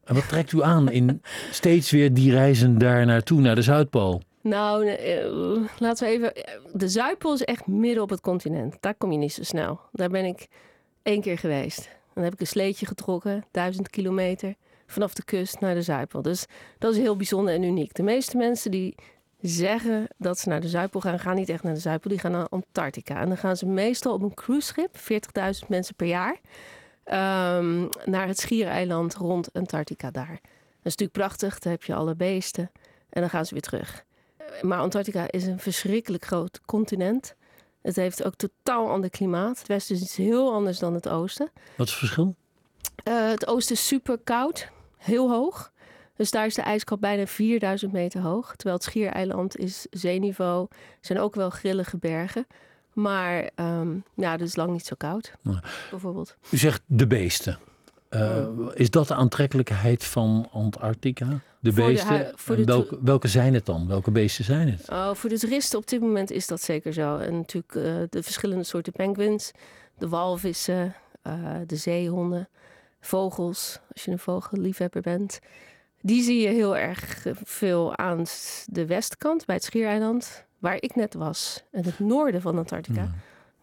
[0.04, 4.22] En wat trekt u aan in steeds weer die reizen daar naartoe, naar de Zuidpool?
[4.46, 6.32] Nou, uh, laten we even.
[6.72, 8.76] De Zuidpool is echt midden op het continent.
[8.80, 9.80] Daar kom je niet zo snel.
[9.92, 10.46] Daar ben ik
[11.02, 11.88] één keer geweest.
[12.14, 14.54] Dan heb ik een sleetje getrokken, duizend kilometer,
[14.86, 16.22] vanaf de kust naar de Zuidpool.
[16.22, 16.46] Dus
[16.78, 17.94] dat is heel bijzonder en uniek.
[17.94, 18.94] De meeste mensen die
[19.40, 22.12] zeggen dat ze naar de Zuidpool gaan, gaan niet echt naar de Zuidpool.
[22.12, 23.20] Die gaan naar Antarctica.
[23.20, 24.96] En dan gaan ze meestal op een cruiseschip,
[25.62, 26.40] 40.000 mensen per jaar,
[27.58, 30.38] um, naar het schiereiland rond Antarctica daar.
[30.82, 32.70] Dat is natuurlijk prachtig, daar heb je alle beesten.
[33.08, 34.05] En dan gaan ze weer terug.
[34.62, 37.34] Maar Antarctica is een verschrikkelijk groot continent.
[37.82, 39.58] Het heeft ook totaal ander klimaat.
[39.58, 41.50] Het westen is iets heel anders dan het oosten.
[41.76, 42.34] Wat is het verschil?
[43.08, 45.72] Uh, het oosten is super koud, heel hoog.
[46.16, 48.56] Dus daar is de ijskap bijna 4000 meter hoog.
[48.56, 50.66] Terwijl het Schiereiland is zeeniveau.
[50.70, 52.46] Er zijn ook wel grillige bergen.
[52.92, 55.58] Maar um, ja, het is lang niet zo koud, nou,
[55.90, 56.36] bijvoorbeeld.
[56.50, 57.58] U zegt de beesten.
[58.10, 61.26] Uh, is dat de aantrekkelijkheid van Antarctica?
[61.60, 62.32] De Voor beesten?
[62.34, 63.88] voor de welke, welke zijn het dan?
[63.88, 64.90] Welke beesten zijn het?
[64.90, 67.16] Oh, voor de toeristen op dit moment is dat zeker zo.
[67.16, 69.52] En natuurlijk uh, de verschillende soorten penguins,
[69.98, 70.94] de walvissen,
[71.26, 71.32] uh,
[71.66, 72.48] de zeehonden,
[73.00, 75.38] vogels, als je een vogelliefhebber bent.
[76.00, 78.24] Die zie je heel erg veel aan
[78.66, 81.62] de westkant, bij het Schiereiland, waar ik net was.
[81.70, 83.00] En het noorden van Antarctica.
[83.00, 83.14] Ja.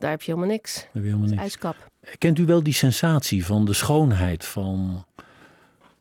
[0.03, 0.75] Daar heb je helemaal niks.
[0.75, 1.41] Heb je helemaal niks.
[1.41, 1.75] IJskap.
[2.17, 5.05] Kent u wel die sensatie van de schoonheid van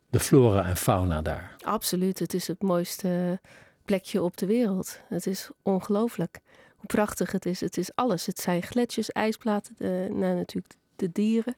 [0.09, 1.55] de flora en fauna daar.
[1.61, 3.39] Absoluut, het is het mooiste
[3.85, 4.99] plekje op de wereld.
[5.09, 6.39] Het is ongelooflijk
[6.75, 7.59] hoe prachtig het is.
[7.59, 8.25] Het is alles.
[8.25, 11.55] Het zijn gletsjers, ijsplaten, de, nou, natuurlijk de dieren.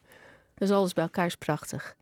[0.53, 1.95] Dus alles bij elkaar is prachtig.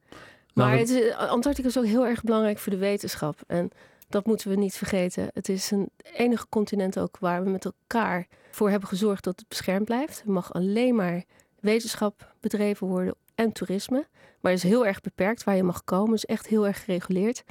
[0.54, 3.40] Maar Nou, het is, Antarctica is ook heel erg belangrijk voor de wetenschap.
[3.48, 3.72] En
[4.10, 5.30] dat moeten we niet vergeten.
[5.34, 9.48] Het is een enige continent ook waar we met elkaar voor hebben gezorgd dat het
[9.48, 10.22] beschermd blijft.
[10.26, 11.24] Er mag alleen maar
[11.60, 14.08] wetenschap bedreven worden en toerisme.
[14.40, 16.14] Maar het is heel erg beperkt waar je mag komen.
[16.14, 17.44] Is echt heel erg gereguleerd.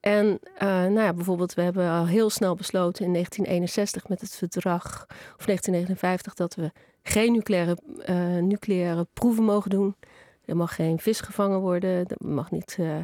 [0.00, 4.34] En eh, nou ja, bijvoorbeeld, we hebben al heel snel besloten in 1961 met het
[4.34, 5.04] verdrag,
[5.38, 9.96] of 1959, dat we geen nucleaire, eh, nucleaire proeven mogen doen.
[10.44, 12.96] Er mag geen vis gevangen worden, er mag niet eh,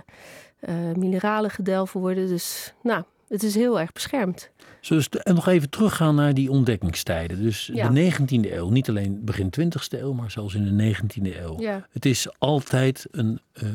[0.96, 2.28] mineralen gedelven worden.
[2.28, 4.50] Dus nou, het is heel erg beschermd.
[4.88, 7.42] Dus en nog even teruggaan naar die ontdekkingstijden.
[7.42, 7.88] Dus Ja.
[7.88, 11.60] de 19e eeuw, niet alleen begin 20e eeuw, maar zelfs in de 19e eeuw.
[11.60, 11.86] Ja.
[11.90, 13.68] Het is altijd een, eh,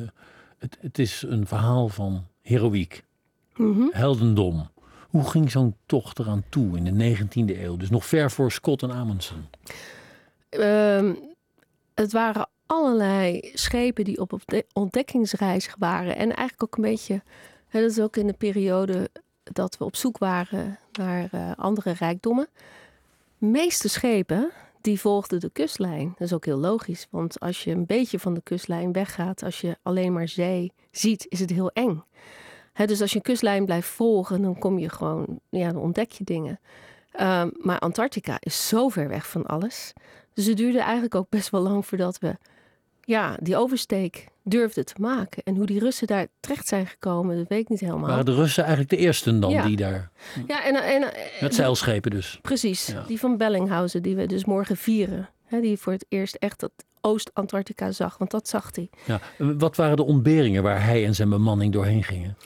[0.58, 3.04] het, het is een verhaal van heroïek,
[3.56, 3.88] Mhm.
[3.92, 4.70] heldendom.
[5.10, 7.78] Hoe ging zo'n tocht eraan toe in de 19e eeuw?
[7.78, 9.50] Dus nog ver voor Scott en Amundsen.
[10.50, 11.14] Ehm,
[11.94, 16.16] het waren allerlei schepen die op ontde- ontdekkingsreis waren.
[16.16, 17.22] En eigenlijk ook een beetje,
[17.70, 19.10] dat is ook in de periode
[19.44, 22.48] dat we op zoek waren naar eh, andere rijkdommen.
[23.38, 24.52] De meeste schepen
[24.82, 26.08] die volgden de kustlijn.
[26.18, 29.62] Dat is ook heel logisch, want als je een beetje van de kustlijn weggaat, als
[29.62, 32.04] je alleen maar zee ziet, is het heel eng.
[32.86, 36.24] Dus als je een kustlijn blijft volgen, dan kom je gewoon, ja, dan ontdek je
[36.24, 36.60] dingen.
[37.12, 39.94] Ehm, maar Antarctica is zo ver weg van alles.
[40.34, 42.38] Dus het duurde eigenlijk ook best wel lang voordat we
[43.10, 45.44] ja, die oversteek durfden te maken.
[45.44, 48.10] En hoe die Russen daar terecht zijn gekomen, dat weet ik niet helemaal.
[48.10, 49.66] Waren de Russen eigenlijk de eersten dan Ja.
[49.66, 50.10] die daar,
[50.48, 52.40] Ja, en, en, met zeilschepen dus?
[52.42, 53.04] Precies, Ja.
[53.08, 55.30] die van Bellinghausen, die we dus morgen vieren.
[55.46, 58.90] Hè, die voor het eerst echt dat Oost-Antarctica zag, want dat zag hij.
[59.06, 59.20] Ja.
[59.38, 62.38] Wat waren de ontberingen waar hij en zijn bemanning doorheen gingen?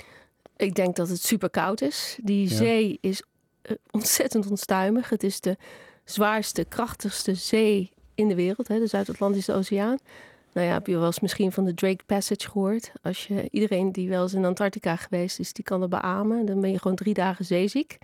[0.57, 2.17] Ik denk dat het super koud is.
[2.23, 2.55] Die Ja.
[2.55, 3.23] zee is
[3.61, 5.09] eh, ontzettend onstuimig.
[5.09, 5.57] Het is de
[6.05, 9.97] zwaarste, krachtigste zee in de wereld, hè, de Zuid-Atlantische Oceaan.
[10.53, 12.91] Nou ja, heb je wel eens misschien van de Drake Passage gehoord?
[13.01, 16.45] Als je, iedereen die wel eens in Antarctica geweest is, die kan dat beamen.
[16.45, 17.97] Dan ben je gewoon drie dagen zeeziek.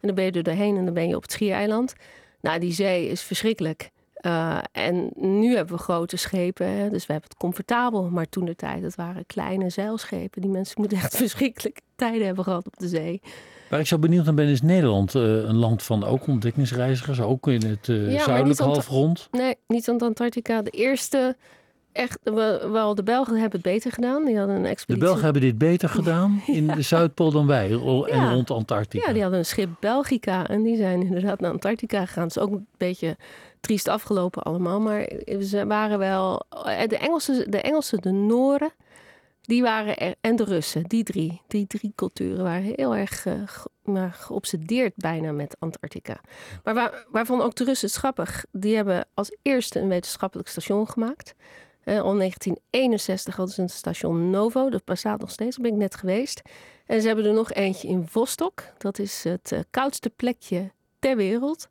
[0.00, 1.94] En dan ben je er doorheen en dan ben je op het schiereiland.
[2.40, 3.90] Nou, die zee is verschrikkelijk.
[4.14, 8.02] Eh, en nu hebben we grote schepen, hè, dus we hebben het comfortabel.
[8.10, 10.40] Maar toen de tijd, het waren kleine zeilschepen.
[10.42, 13.20] Die mensen moeten echt verschrikkelijke tijden hebben gehad op de zee.
[13.70, 17.48] Waar ik zo benieuwd naar ben, is Nederland eh, een land van ook ontdekkingsreizigers, ook
[17.48, 19.28] in het eh, Ja, Anta- halfrond.
[19.30, 20.62] Nee, niet aan Antarctica.
[20.62, 21.36] De eerste,
[21.94, 22.18] echt,
[22.70, 24.24] wel, de Belgen hebben het beter gedaan.
[24.24, 25.04] Die hadden een De expeditie.
[25.06, 28.32] Belgen hebben dit beter gedaan in de Zuidpool dan wij en Ja.
[28.32, 29.06] rond Antarctica.
[29.06, 32.22] Ja, die hadden een schip Belgica en die zijn inderdaad naar Antarctica gegaan.
[32.26, 33.16] Het is ook een beetje
[33.60, 35.08] triest afgelopen allemaal, maar
[35.40, 36.42] ze waren wel...
[36.64, 38.70] eh, De Engelsen, de, Engelsen, de Noren,
[39.40, 41.40] die waren er, en de Russen, die drie.
[41.46, 43.34] Die drie culturen waren heel erg eh,
[43.82, 46.20] maar geobsedeerd bijna met Antarctica.
[46.64, 50.88] Maar waar, waarvan ook de Russen, het grappig, die hebben als eerste een wetenschappelijk station
[50.88, 51.34] gemaakt.
[51.84, 55.82] Eh, al 1961 hadden ze een station Novo, dat bestaat nog steeds, daar ben ik
[55.82, 56.42] net geweest.
[56.86, 58.62] En ze hebben er nog eentje in Vostok.
[58.78, 61.68] Dat is het eh, koudste plekje ter wereld.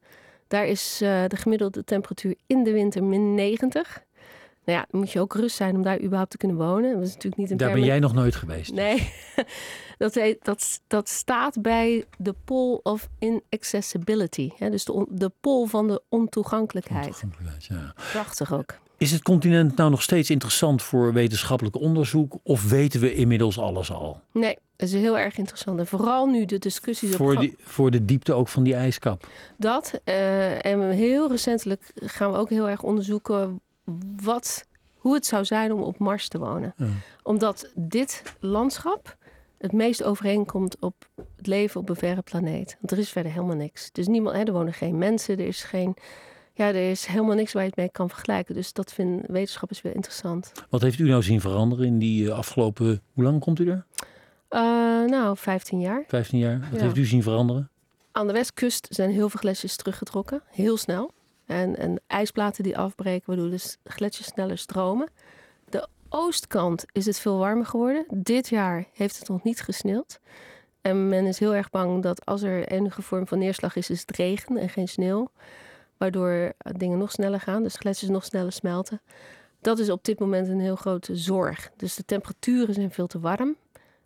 [0.48, 4.04] Daar is eh, de gemiddelde temperatuur in de winter min 90.
[4.66, 6.94] Nou ja, dan moet je ook rust zijn om daar überhaupt te kunnen wonen.
[6.94, 8.74] Dat is natuurlijk niet een Daar ben jij nog nooit geweest.
[8.74, 9.14] Nee,
[9.98, 14.50] dat, dat, dat staat bij de pole of inaccessibility.
[14.58, 14.70] Hè?
[14.70, 17.24] Dus de, de pol van de ontoegankelijkheid.
[17.60, 17.94] Ja.
[18.12, 18.82] Prachtig ook.
[18.98, 23.92] Is het continent nou nog steeds interessant voor wetenschappelijk onderzoek of weten we inmiddels alles
[23.92, 24.22] al?
[24.32, 25.80] Nee, dat is heel erg interessant.
[25.80, 29.28] En vooral nu de discussies Voor, die, voor de diepte ook van die ijskap.
[29.58, 30.02] Dat.
[30.04, 33.62] eh, en heel recentelijk gaan we ook heel erg onderzoeken
[34.24, 34.66] wat,
[34.98, 36.74] hoe het zou zijn om op Mars te wonen.
[36.78, 36.86] Ja.
[37.24, 39.18] Omdat dit landschap
[39.58, 42.78] het meest overeenkomt op het leven op een verre planeet.
[42.80, 43.92] Want er is verder helemaal niks.
[43.92, 45.96] Dus niemand, hè, er wonen geen mensen, er is geen.
[46.56, 48.56] Ja, er is helemaal niks waar je het mee kan vergelijken.
[48.56, 50.52] Dus dat vinden wetenschappers weer interessant.
[50.70, 53.02] Wat heeft u nou zien veranderen in die eh, afgelopen...
[53.14, 53.86] Hoe lang komt u er?
[54.48, 54.60] Eh,
[55.06, 56.04] nou, 15 jaar.
[56.08, 56.60] 15 jaar?
[56.72, 56.86] Wat Ja.
[56.86, 57.70] heeft u zien veranderen?
[58.12, 61.12] Aan de westkust zijn heel veel gletsjers teruggetrokken, heel snel.
[61.46, 65.10] En, en ijsplaten die afbreken, waardoor de gletsjers sneller stromen.
[65.70, 68.06] De oostkant is het veel warmer geworden.
[68.10, 70.20] Dit jaar heeft het nog niet gesneeuwd.
[70.82, 74.02] En men is heel erg bang dat als er enige vorm van neerslag is, is
[74.02, 75.32] het regen en geen sneeuw.
[75.98, 79.02] Waardoor dingen nog sneller gaan, dus gletsjers nog sneller smelten.
[79.62, 81.72] Dat is op dit moment een heel grote zorg.
[81.78, 83.56] Dus de temperaturen zijn veel te warm.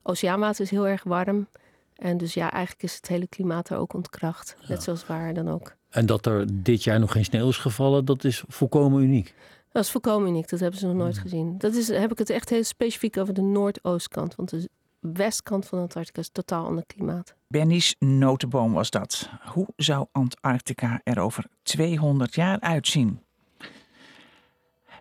[0.03, 1.47] Oceaanwater is heel erg warm.
[1.95, 4.55] En dus ja, eigenlijk is het hele klimaat er ook ontkracht.
[4.67, 5.75] Net zoals waar dan ook.
[5.97, 9.33] En dat er dit jaar nog geen sneeuw is gevallen, dat is volkomen uniek.
[9.71, 10.49] Dat is volkomen uniek.
[10.49, 11.57] Dat hebben ze nog nooit gezien.
[11.57, 14.35] Dat is, heb ik het echt heel specifiek over de noordoostkant.
[14.35, 17.35] Want de westkant van Antarctica is totaal ander klimaat.
[17.47, 19.29] Benny's notenboom was dat.
[19.53, 23.19] Hoe zou Antarctica er over 200 jaar uitzien?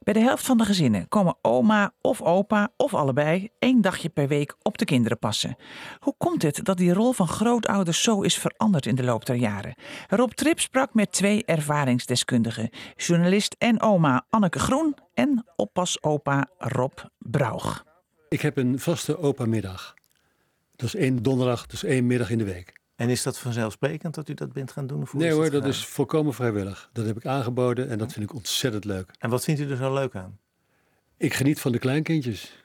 [0.07, 4.29] Bij de helft van de gezinnen komen oma of opa of allebei één dagje per
[4.29, 5.57] week op de kinderen passen.
[5.99, 9.37] Hoe komt het dat die rol van grootouders zo is veranderd in de loop der
[9.37, 9.75] jaren?
[10.09, 17.85] Rob Trip sprak met twee ervaringsdeskundigen, journalist en oma Anneke Groen en oppasopa Rob Braug.
[18.29, 19.95] Ik heb een vaste opa-middag.
[20.77, 22.81] Dat is één donderdag, dus één middag in de week.
[22.96, 25.02] En is dat vanzelfsprekend dat u dat bent gaan doen?
[25.02, 26.90] Of nee hoor, dat is volkomen vrijwillig.
[26.92, 29.11] Dat heb ik aangeboden en dat vind ik ontzettend leuk.
[29.18, 30.38] En wat vindt u er zo leuk aan?
[31.16, 32.64] Ik geniet van de kleinkindjes.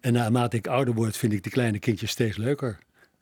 [0.00, 2.78] En naarmate ik ouder word, vind ik die kleine kindjes steeds leuker.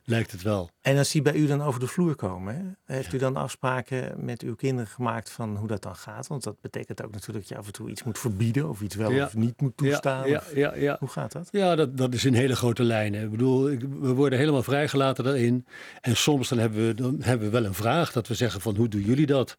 [0.07, 0.69] Lijkt het wel.
[0.81, 4.25] En als die bij u dan over de vloer komen, hè, heeft u dan afspraken
[4.25, 6.27] met uw kinderen gemaakt van hoe dat dan gaat?
[6.27, 8.95] Want dat betekent ook natuurlijk dat je af en toe iets moet verbieden of iets
[8.95, 9.25] wel Ja.
[9.25, 10.29] of niet moet toestaan.
[10.29, 10.95] Ja, ja, ja, ja.
[10.99, 11.47] Hoe gaat dat?
[11.51, 13.23] Ja, dat, dat is in hele grote lijnen.
[13.23, 15.65] Ik bedoel, ik- we worden helemaal vrijgelaten daarin.
[16.01, 18.75] En soms dan hebben, we, dan hebben we wel een vraag dat we zeggen van
[18.75, 19.55] hoe doen jullie dat?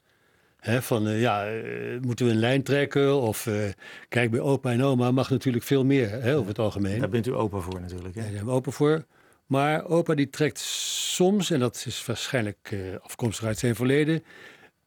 [0.57, 3.21] Hè, van eh, ja, eh, moeten we een lijn trekken?
[3.21, 3.55] Of eh,
[4.09, 6.99] kijk, bij opa en oma mag natuurlijk veel meer hè, over het algemeen.
[7.01, 8.15] Daar bent u open voor natuurlijk.
[8.15, 8.21] Hè?
[8.23, 9.05] Daar zijn we open voor.
[9.47, 14.25] Maar opa die trekt soms, en dat is waarschijnlijk eh, afkomstig uit zijn verleden,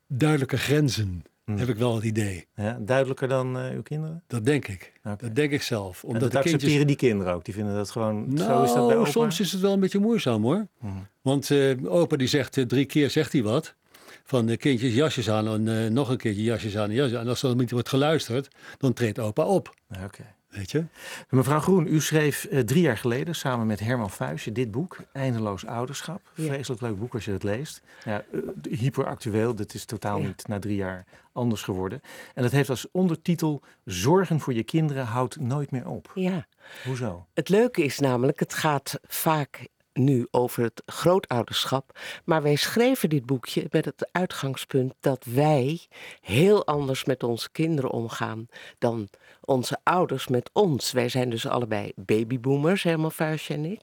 [0.08, 1.24] duidelijke grenzen.
[1.43, 1.58] Hmm.
[1.58, 2.48] Heb ik wel het idee.
[2.56, 4.24] Ja, duidelijker dan eh, uw kinderen?
[4.28, 4.93] Dat denk ik.
[5.04, 6.04] Dat denk ik zelf.
[6.04, 7.45] En Omdat dat de kindjes accepteren die kinderen ook.
[7.45, 8.34] Die vinden dat gewoon.
[8.34, 9.10] Nou, zo is dat bij opa.
[9.10, 10.67] soms is het wel een beetje moeizaam hoor.
[10.80, 10.93] Mhm.
[11.22, 13.76] Want eh, opa die zegt drie keer zegt hij wat.
[14.24, 17.24] Van de kindjes jasjes aan en nog een keertje jasjes aan en jasjes aan.
[17.24, 19.74] En als er niet wordt geluisterd, dan treedt opa op.
[20.04, 20.24] Oké.
[20.50, 20.86] Weet je?
[21.30, 25.66] Mevrouw Groen, u schreef eh, drie jaar geleden samen met Herman Fuisje dit boek, Eindeloos
[25.66, 26.22] Ouderschap.
[26.36, 26.44] Ja.
[26.46, 27.82] Vreselijk leuk boek als je het leest.
[28.06, 28.40] Ja, eh,
[28.80, 30.26] hyperactueel, dit is totaal Ja.
[30.28, 32.02] niet na drie jaar anders geworden.
[32.34, 36.12] En dat heeft als ondertitel Zorgen voor je kinderen houdt nooit meer op.
[36.16, 36.48] Ja,
[36.86, 37.26] Hoezo?
[37.34, 41.99] het leuke is namelijk, het gaat vaak nu over het grootouderschap.
[42.25, 45.88] Maar wij schreven dit boekje met het uitgangspunt dat wij
[46.21, 48.47] heel anders met onze kinderen omgaan
[48.78, 49.10] dan
[49.41, 50.91] onze ouders met ons.
[50.91, 53.82] Wij zijn dus allebei babyboomers, Herman Vuistje en ik.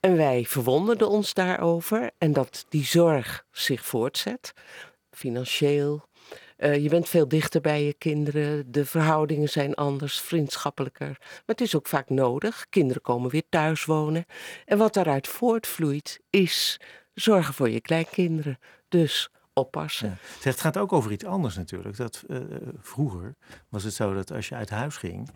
[0.00, 4.52] En wij verwonderden ons daarover en dat die zorg zich voortzet,
[5.10, 6.10] financieel.
[6.62, 11.16] Eh, je bent veel dichter bij je kinderen, de verhoudingen zijn anders, vriendschappelijker.
[11.18, 12.66] Maar het is ook vaak nodig.
[12.70, 14.24] Kinderen komen weer thuis wonen.
[14.64, 16.80] En wat daaruit voortvloeit is
[17.14, 18.58] zorgen voor je kleinkinderen.
[18.88, 20.18] Dus oppassen.
[20.40, 21.96] Het gaat ook over iets anders natuurlijk.
[21.96, 22.38] Dat, eh,
[22.80, 23.34] vroeger
[23.68, 25.30] was het zo dat als je uit huis ging,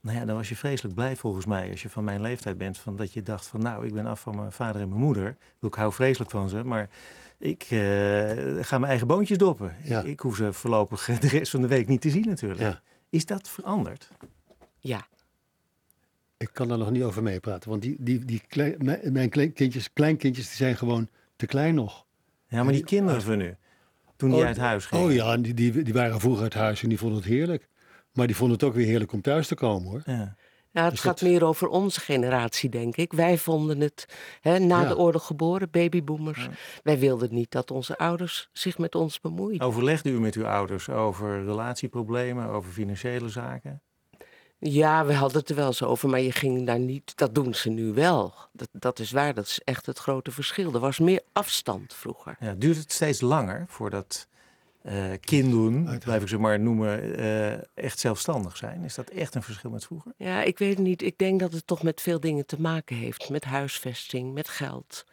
[0.00, 2.78] nou ja, dan was je vreselijk blij volgens mij als je van mijn leeftijd bent.
[2.78, 5.36] Van dat je dacht van nou, ik ben af van mijn vader en mijn moeder.
[5.60, 6.88] Ik hou vreselijk van ze, maar
[7.38, 9.76] ik eh, ga mijn eigen boontjes doppen.
[9.84, 10.00] Ja.
[10.00, 12.60] Ik, ik hoef ze voorlopig de rest van de week niet te zien natuurlijk.
[12.60, 12.82] Ja.
[13.10, 14.08] Is dat veranderd?
[14.78, 15.06] Ja,
[16.36, 17.70] Ik kan daar nog niet over meepraten.
[17.70, 22.06] Want die, die, die klein, mijn, mijn kleinkindjes, kleinkindjes die zijn gewoon te klein nog.
[22.48, 23.54] Ja, maar die kinderen van nu,
[24.16, 25.04] toen die Oh, uit huis gingen.
[25.04, 27.68] Oh ja, die, die, die waren vroeger uit huis en die vonden het heerlijk.
[28.12, 30.02] Maar die vonden het ook weer heerlijk om thuis te komen hoor.
[30.04, 30.36] Ja.
[30.76, 33.12] Ja, het Dus gaat dat- meer over onze generatie, denk ik.
[33.12, 34.06] Wij vonden het
[34.40, 34.88] hè, na Ja.
[34.88, 36.48] de oorlog geboren, babyboomers.
[36.82, 39.66] Wij wilden niet dat onze ouders zich met ons bemoeiden.
[39.66, 43.80] Overlegde u met uw ouders over relatieproblemen, over financiële zaken?
[44.58, 47.16] Ja, we hadden het er wel eens over, maar je ging daar niet.
[47.16, 48.34] Dat doen ze nu wel.
[48.52, 50.72] Dat, dat is waar, dat is echt het grote verschil.
[50.74, 52.36] Er was meer afstand vroeger.
[52.40, 54.26] Ja, duurt het steeds langer voordat
[54.86, 58.84] eh kinderen, blijf ik ze maar noemen, eh, echt zelfstandig zijn?
[58.84, 60.12] Is dat echt een verschil met vroeger?
[60.16, 61.02] Ja, ik weet het niet.
[61.02, 63.30] Ik denk dat het toch met veel dingen te maken heeft.
[63.30, 65.04] Met huisvesting, met geld.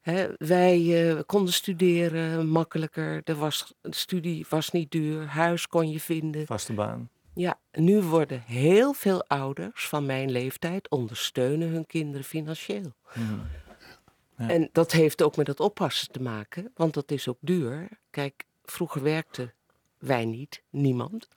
[0.00, 3.20] Hè, wij eh, konden studeren makkelijker.
[3.24, 5.26] Er was, de studie was niet duur.
[5.26, 6.46] Huis kon je vinden.
[6.46, 7.08] Vaste baan.
[7.34, 12.92] Ja, nu worden heel veel ouders van mijn leeftijd ondersteunen hun kinderen financieel.
[13.14, 14.48] Ja.
[14.48, 17.88] En dat heeft ook met het oppassen te maken, want dat is ook duur.
[18.10, 19.52] Kijk, vroeger werkten
[19.98, 21.28] wij niet, niemand.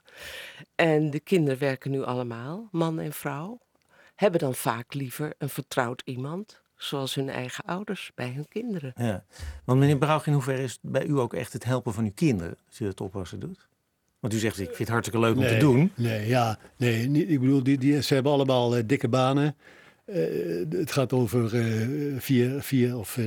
[0.74, 3.58] En de kinderen werken nu allemaal, man en vrouw.
[4.14, 8.92] Hebben dan vaak liever een vertrouwd iemand, zoals hun eigen ouders, bij hun kinderen.
[8.96, 9.24] Ja.
[9.64, 12.12] Want meneer Brouch, in hoeverre is het bij u ook echt het helpen van uw
[12.14, 13.68] kinderen, als u het oppassen doet?
[14.20, 15.92] Want u zegt, ik vind het hartstikke leuk om te doen.
[15.94, 19.56] Nee, ja, nee, niet, ik bedoel, die, die, ze hebben allemaal eh, dikke banen.
[20.04, 20.16] Eh,
[20.70, 21.86] het gaat over eh,
[22.18, 23.24] vier, vier of eh,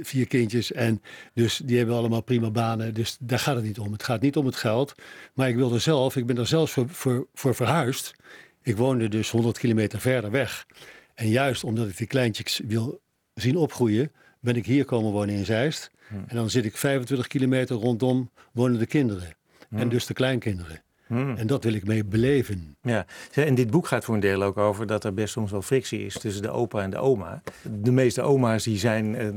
[0.00, 0.72] vier kindjes.
[0.72, 1.02] En
[1.34, 2.94] dus die hebben allemaal prima banen.
[2.94, 3.92] Dus daar gaat het niet om.
[3.92, 4.94] Het gaat niet om het geld.
[5.34, 8.14] Maar ik wilde zelf, ik ben er zelfs voor, voor, voor verhuisd.
[8.62, 10.66] Ik woonde dus 100 kilometer verder weg.
[11.14, 13.00] En juist omdat ik die kleintjes wil
[13.34, 15.90] zien opgroeien, ben ik hier komen wonen in Zeist.
[16.26, 19.36] En dan zit ik 25 kilometer rondom wonen de kinderen.
[19.70, 20.80] En dus de kleinkinderen.
[21.06, 21.36] Hmm.
[21.36, 22.76] En dat wil ik mee beleven.
[22.82, 25.62] Ja, en dit boek gaat voor een deel ook over dat er best soms wel
[25.62, 27.42] frictie is tussen de opa en de oma.
[27.82, 29.28] De meeste oma's die zijn eh,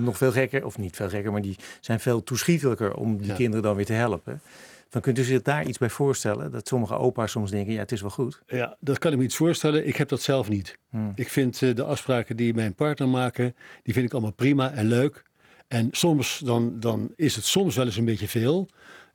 [0.00, 3.34] nog veel gekker, of niet veel gekker, maar die zijn veel toeschietelijker om die Ja.
[3.34, 4.40] kinderen dan weer te helpen.
[4.88, 6.50] Dan kunt u zich daar iets bij voorstellen?
[6.50, 8.42] Dat sommige opa's soms denken, ja, het is wel goed.
[8.46, 9.86] Ja, dat kan ik me iets voorstellen.
[9.86, 10.78] Ik heb dat zelf niet.
[10.90, 11.12] Hmm.
[11.14, 14.86] Ik vind eh, de afspraken die mijn partner maken, die vind ik allemaal prima en
[14.86, 15.22] leuk.
[15.68, 18.68] En soms dan, dan is het soms wel eens een beetje veel.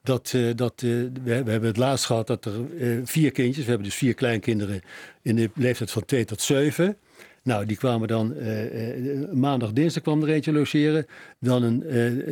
[0.05, 0.89] Dat, eh, dat, eh,
[1.23, 4.81] we, hebben het laatst gehad dat er eh, vier kindjes, we hebben dus vier kleinkinderen
[5.21, 6.97] in de leeftijd van 2 tot 7.
[7.43, 11.05] Nou, die kwamen dan eh, maandag, dinsdag kwam er eentje logeren.
[11.39, 11.89] Dan een,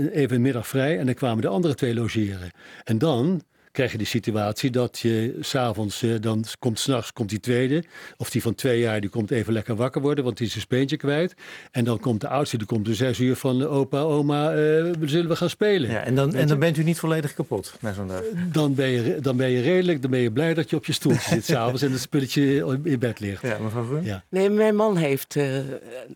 [0.09, 2.51] even een middag vrij en dan kwamen de andere twee logeren.
[2.83, 7.39] En dan krijg je de situatie dat je s'avonds, eh, dan komt s'nachts komt die
[7.39, 7.83] tweede.
[8.17, 10.63] Of die van twee jaar, die komt even lekker wakker worden, want die is zijn
[10.63, 11.33] speentje kwijt.
[11.71, 14.57] En dan komt de oudste, die komt om zes uur van eh, opa, oma, eh,
[15.01, 15.89] zullen we gaan spelen.
[15.89, 18.21] Ja, en dan, en dan bent u niet volledig kapot na zo'n dag.
[18.51, 20.93] Dan ben, je, dan ben je redelijk, dan ben je blij dat je op je
[20.93, 23.41] stoeltje zit s'avonds en het spulletje in bed ligt.
[23.41, 24.03] Ja, mevrouw Groen?
[24.03, 24.23] Ja.
[24.29, 25.59] Nee, mijn man heeft eh,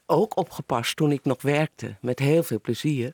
[0.06, 1.96] ook opgepast toen ik nog werkte.
[2.02, 3.14] Met heel veel plezier.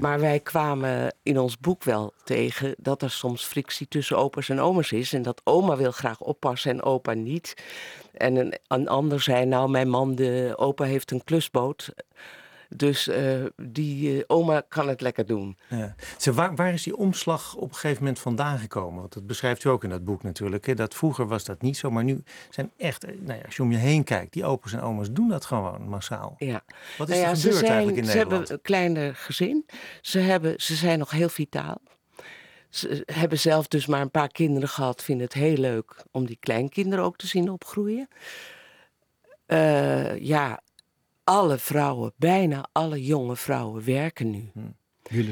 [0.00, 4.60] Maar wij kwamen in ons boek wel tegen dat er soms frictie tussen opa's en
[4.60, 5.12] oma's is.
[5.12, 7.54] En dat oma wil graag oppassen en opa niet.
[8.12, 11.92] En een, een ander zei, nou mijn man, de opa heeft een klusboot.
[12.76, 15.56] Dus eh, die eh, oma kan het lekker doen.
[15.68, 15.94] Ja.
[16.32, 19.00] Waar, waar is die omslag op een gegeven moment vandaan gekomen?
[19.00, 20.66] Want dat beschrijft u ook in dat boek natuurlijk.
[20.66, 20.74] Hè?
[20.74, 23.62] Dat vroeger was dat niet zo, maar nu zijn echt, eh, nou ja, als je
[23.62, 26.34] om je heen kijkt, die opa's en oma's doen dat gewoon massaal.
[26.38, 26.62] Ja.
[26.98, 28.48] Wat is Nou ja, er ze gebeurd zijn- eigenlijk in ze Nederland?
[28.48, 29.66] hebben een kleiner gezin.
[30.00, 31.80] Ze, hebben, ze zijn nog heel vitaal.
[32.70, 35.02] Ze hebben zelf dus maar een paar kinderen gehad.
[35.02, 38.08] Vinden het heel leuk om die kleinkinderen ook te zien opgroeien.
[39.46, 40.60] Eh, ja,
[41.24, 44.50] alle vrouwen, bijna alle jonge vrouwen werken nu.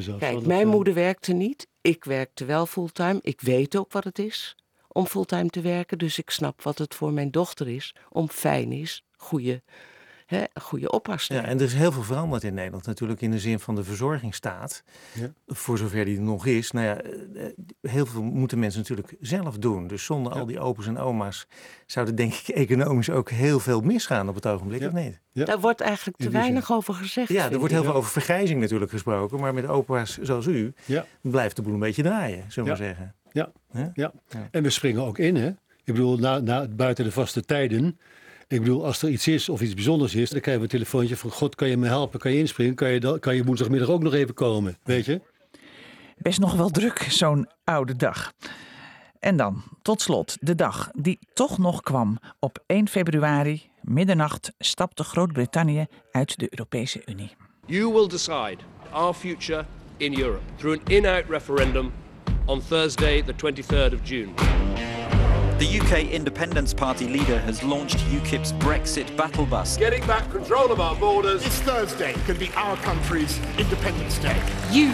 [0.02, 1.68] Zelfs Kijk, mijn eh, moeder werkte niet.
[1.80, 3.18] Ik werkte wel fulltime.
[3.22, 4.56] Ik weet ook wat het is
[4.88, 5.98] om fulltime te werken.
[5.98, 7.94] Dus ik snap wat het voor mijn dochter is.
[8.08, 9.62] Om fijn is, goede,
[10.28, 13.30] hè, goede oppas te Ja, en er is heel veel veranderd in Nederland natuurlijk in
[13.30, 14.82] de zin van de verzorgingsstaat.
[15.14, 15.32] Ja.
[15.46, 16.70] Voor zover die er nog is.
[16.70, 17.44] Nou ja, eh,
[17.80, 19.86] heel veel moeten mensen natuurlijk zelf doen.
[19.86, 21.46] Dus zonder al die opa's en oma's
[21.86, 24.86] zou er denk ik economisch ook heel veel misgaan op het ogenblik, Ja.
[24.86, 25.20] of niet?
[25.32, 25.44] Ja.
[25.44, 27.28] Daar wordt eigenlijk te weinig over gezegd.
[27.28, 29.40] Ja, er wordt heel veel over vergrijzing natuurlijk gesproken.
[29.40, 31.06] Maar met opa's zoals u Ja.
[31.20, 33.14] blijft de boel een beetje draaien, zullen we maar zeggen.
[33.32, 33.52] Ja.
[33.72, 33.92] Ja?
[33.94, 34.12] Ja.
[34.28, 34.48] Ja.
[34.50, 35.48] En we springen ook in, hè?
[35.84, 37.98] Ik bedoel, na, na, buiten de vaste tijden.
[38.48, 41.16] Ik bedoel, als er iets is of iets bijzonders is, dan krijgen we een telefoontje
[41.16, 42.20] van: God, kan je me helpen?
[42.20, 42.74] Kan je inspringen?
[42.74, 44.78] Kan je, dan, kan je woensdagmiddag ook nog even komen?
[44.82, 45.20] Weet je?
[46.16, 48.32] Best nog wel druk, zo'n oude dag.
[49.18, 52.18] En dan, tot slot, de dag die toch nog kwam.
[52.38, 57.30] Op 1 februari, middernacht, stapte Groot-Brittannië uit de Europese Unie.
[57.66, 58.56] You will decide
[58.90, 59.64] our future
[59.96, 61.92] in Europe through an in out referendum
[62.46, 64.32] on Thursday, the 23rd of June.
[65.58, 69.76] The UK Independence Party leader has launched UKIP's Brexit battle bus.
[69.76, 71.42] Getting back control of our borders.
[71.42, 74.40] This Thursday could be our country's Independence Day.
[74.70, 74.92] You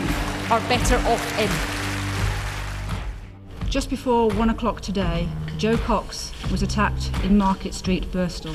[0.50, 1.50] are better off in.
[3.68, 8.54] Just before one o'clock today, Joe Cox was attacked in Market Street, Bristol.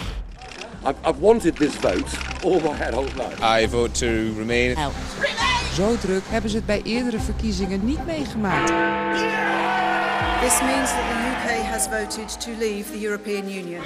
[0.83, 3.39] I've, I've wanted this vote all my adult life.
[3.43, 4.75] I vote to remain.
[4.75, 4.95] Help.
[5.73, 8.69] Zo druk hebben ze het bij eerdere verkiezingen niet meegemaakt.
[10.41, 13.83] This means that the UK has voted to leave the European Union.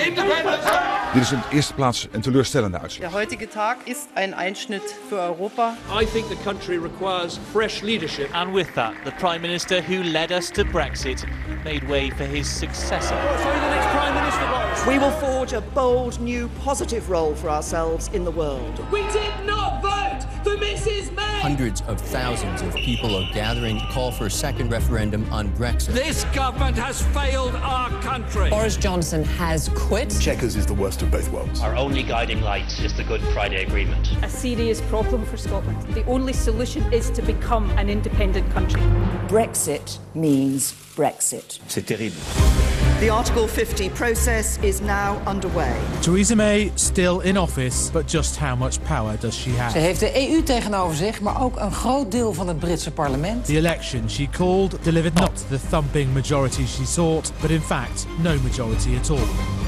[1.13, 3.09] Dit is in de eerste plaats een teleurstellende uitslag.
[3.09, 5.75] Der heutige Tag ist ein Einschnitt für Europa.
[6.01, 8.29] I think the country requires fresh leadership.
[8.33, 11.25] And with that, the Prime Minister who led us to Brexit
[11.63, 13.15] made way for his successor.
[13.15, 18.79] Oh, we will forge a bold, new, positive role for ourselves in the world.
[18.91, 21.13] We did not vote for Mrs.
[21.15, 21.39] May.
[21.41, 25.93] Hundreds of thousands of people are gathering to call for a second referendum on Brexit.
[25.93, 28.49] This government has failed our country.
[28.49, 30.13] Boris Johnson has quit.
[30.19, 31.61] Checkers is the worst of both worlds.
[31.61, 34.11] Our only guiding light is the Good Friday Agreement.
[34.23, 35.81] A serious problem for Scotland.
[35.93, 38.81] The only solution is to become an independent country.
[39.29, 41.59] Brexit means Brexit.
[41.69, 42.62] C'est terrible.
[43.03, 45.75] The Article 50 process is now underway.
[46.01, 49.71] Theresa May still in office, but just how much power does she have?
[49.71, 53.45] Ze heeft de EU tegenover zich, maar ook een groot deel van het Britse parlement.
[53.45, 58.35] The election she called delivered not the thumping majority she sought, but in fact, no
[58.43, 59.62] majority at all.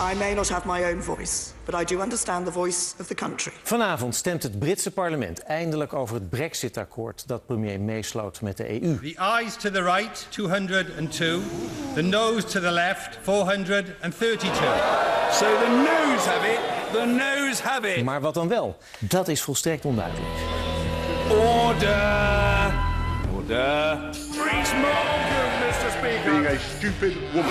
[0.00, 3.14] I may not have my own voice, but I do understand the voice of the
[3.14, 3.52] country.
[3.62, 8.98] Vanavond stemt het Britse parlement eindelijk over het Brexit-akkoord dat premier meesloot met de EU.
[8.98, 11.40] The ayes to the right, 202.
[11.94, 14.50] The noes to the left, 432.
[15.32, 16.60] So the noes have it.
[16.92, 18.04] The noes have it.
[18.04, 18.76] Maar wat dan wel?
[18.98, 20.28] Dat is volstrekt onduidelijk.
[21.30, 22.72] Order.
[23.34, 23.98] Order.
[26.02, 27.50] Being a stupid woman.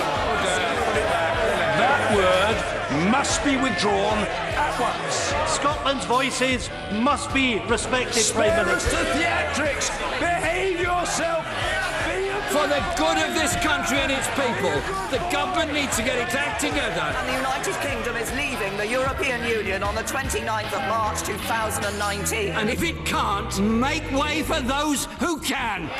[1.78, 4.18] That word must be withdrawn
[4.56, 5.34] at once.
[5.52, 9.04] Scotland's voices must be respected, Prime Spare us Minister.
[9.04, 9.90] the theatrics.
[10.18, 11.44] Behave yourself.
[12.08, 14.72] Be a For the good of this country and its people,
[15.10, 17.12] the government needs to get its act together.
[17.18, 22.52] And the United Kingdom is leaving the European Union on the 29th of March 2019.
[22.52, 25.90] And if it can't, make way for those who can.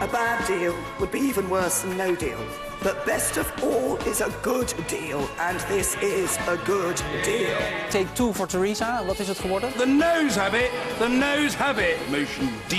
[0.00, 2.38] A bad deal would be even worse than no deal.
[2.82, 5.26] But best of all is a good deal.
[5.38, 7.56] And this is a good deal.
[7.90, 9.02] Take two voor Theresa.
[9.06, 9.72] Wat is het geworden?
[9.76, 10.70] The nose have it.
[10.98, 11.96] The nose have it.
[12.10, 12.74] Motion D.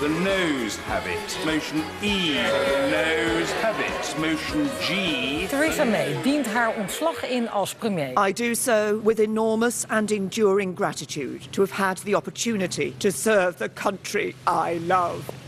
[0.00, 1.38] The nose have it.
[1.44, 2.32] Motion E.
[2.32, 4.18] The nose have it.
[4.18, 5.46] Motion G.
[5.48, 8.12] Theresa May dient haar ontslag in als premier.
[8.28, 13.56] I do so with enormous and enduring gratitude to have had the opportunity to serve
[13.56, 15.43] the country I love.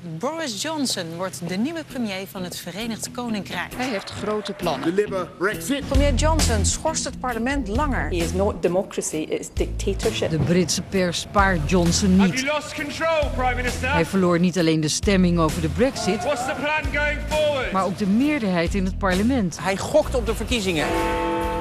[0.00, 3.74] Boris Johnson wordt de nieuwe premier van het Verenigd Koninkrijk.
[3.76, 4.94] Hij heeft grote plannen.
[4.94, 5.88] Deliver Brexit.
[5.88, 8.08] Premier Johnson schorst het parlement langer.
[8.08, 10.30] He is not democracy, it's dictatorship.
[10.30, 12.40] De Britse pers spaart Johnson Have niet.
[12.40, 13.92] you lost control, Prime Minister?
[13.92, 17.72] Hij verloor niet alleen de stemming over de brexit, What's the plan going forward?
[17.72, 19.58] maar ook de meerderheid in het parlement.
[19.60, 20.86] Hij gokt op de verkiezingen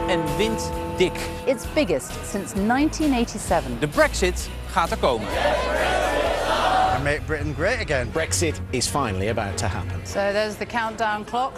[0.07, 1.13] en wint dik.
[1.45, 3.71] Its biggest since 1987.
[3.79, 5.27] De Brexit gaat er komen.
[6.97, 8.11] And make Britain great again.
[8.11, 10.03] Brexit is finally about to happen.
[10.03, 11.53] So there's the countdown clock.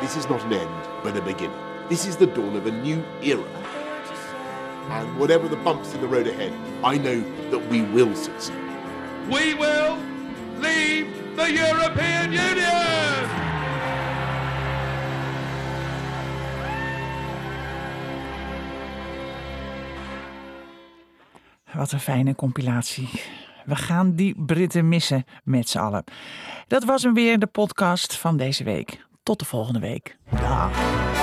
[0.00, 1.58] This is not an end, but a beginning.
[1.90, 3.44] This is the dawn of a new era.
[4.88, 8.56] And whatever the bumps in the road ahead, I know that we will succeed.
[9.30, 9.98] We will
[10.56, 13.55] leave the European Union.
[21.76, 23.08] Wat een fijne compilatie.
[23.64, 26.04] We gaan die Britten missen met z'n allen.
[26.68, 29.06] Dat was hem weer, de podcast van deze week.
[29.22, 30.16] Tot de volgende week.
[30.30, 31.15] Dag.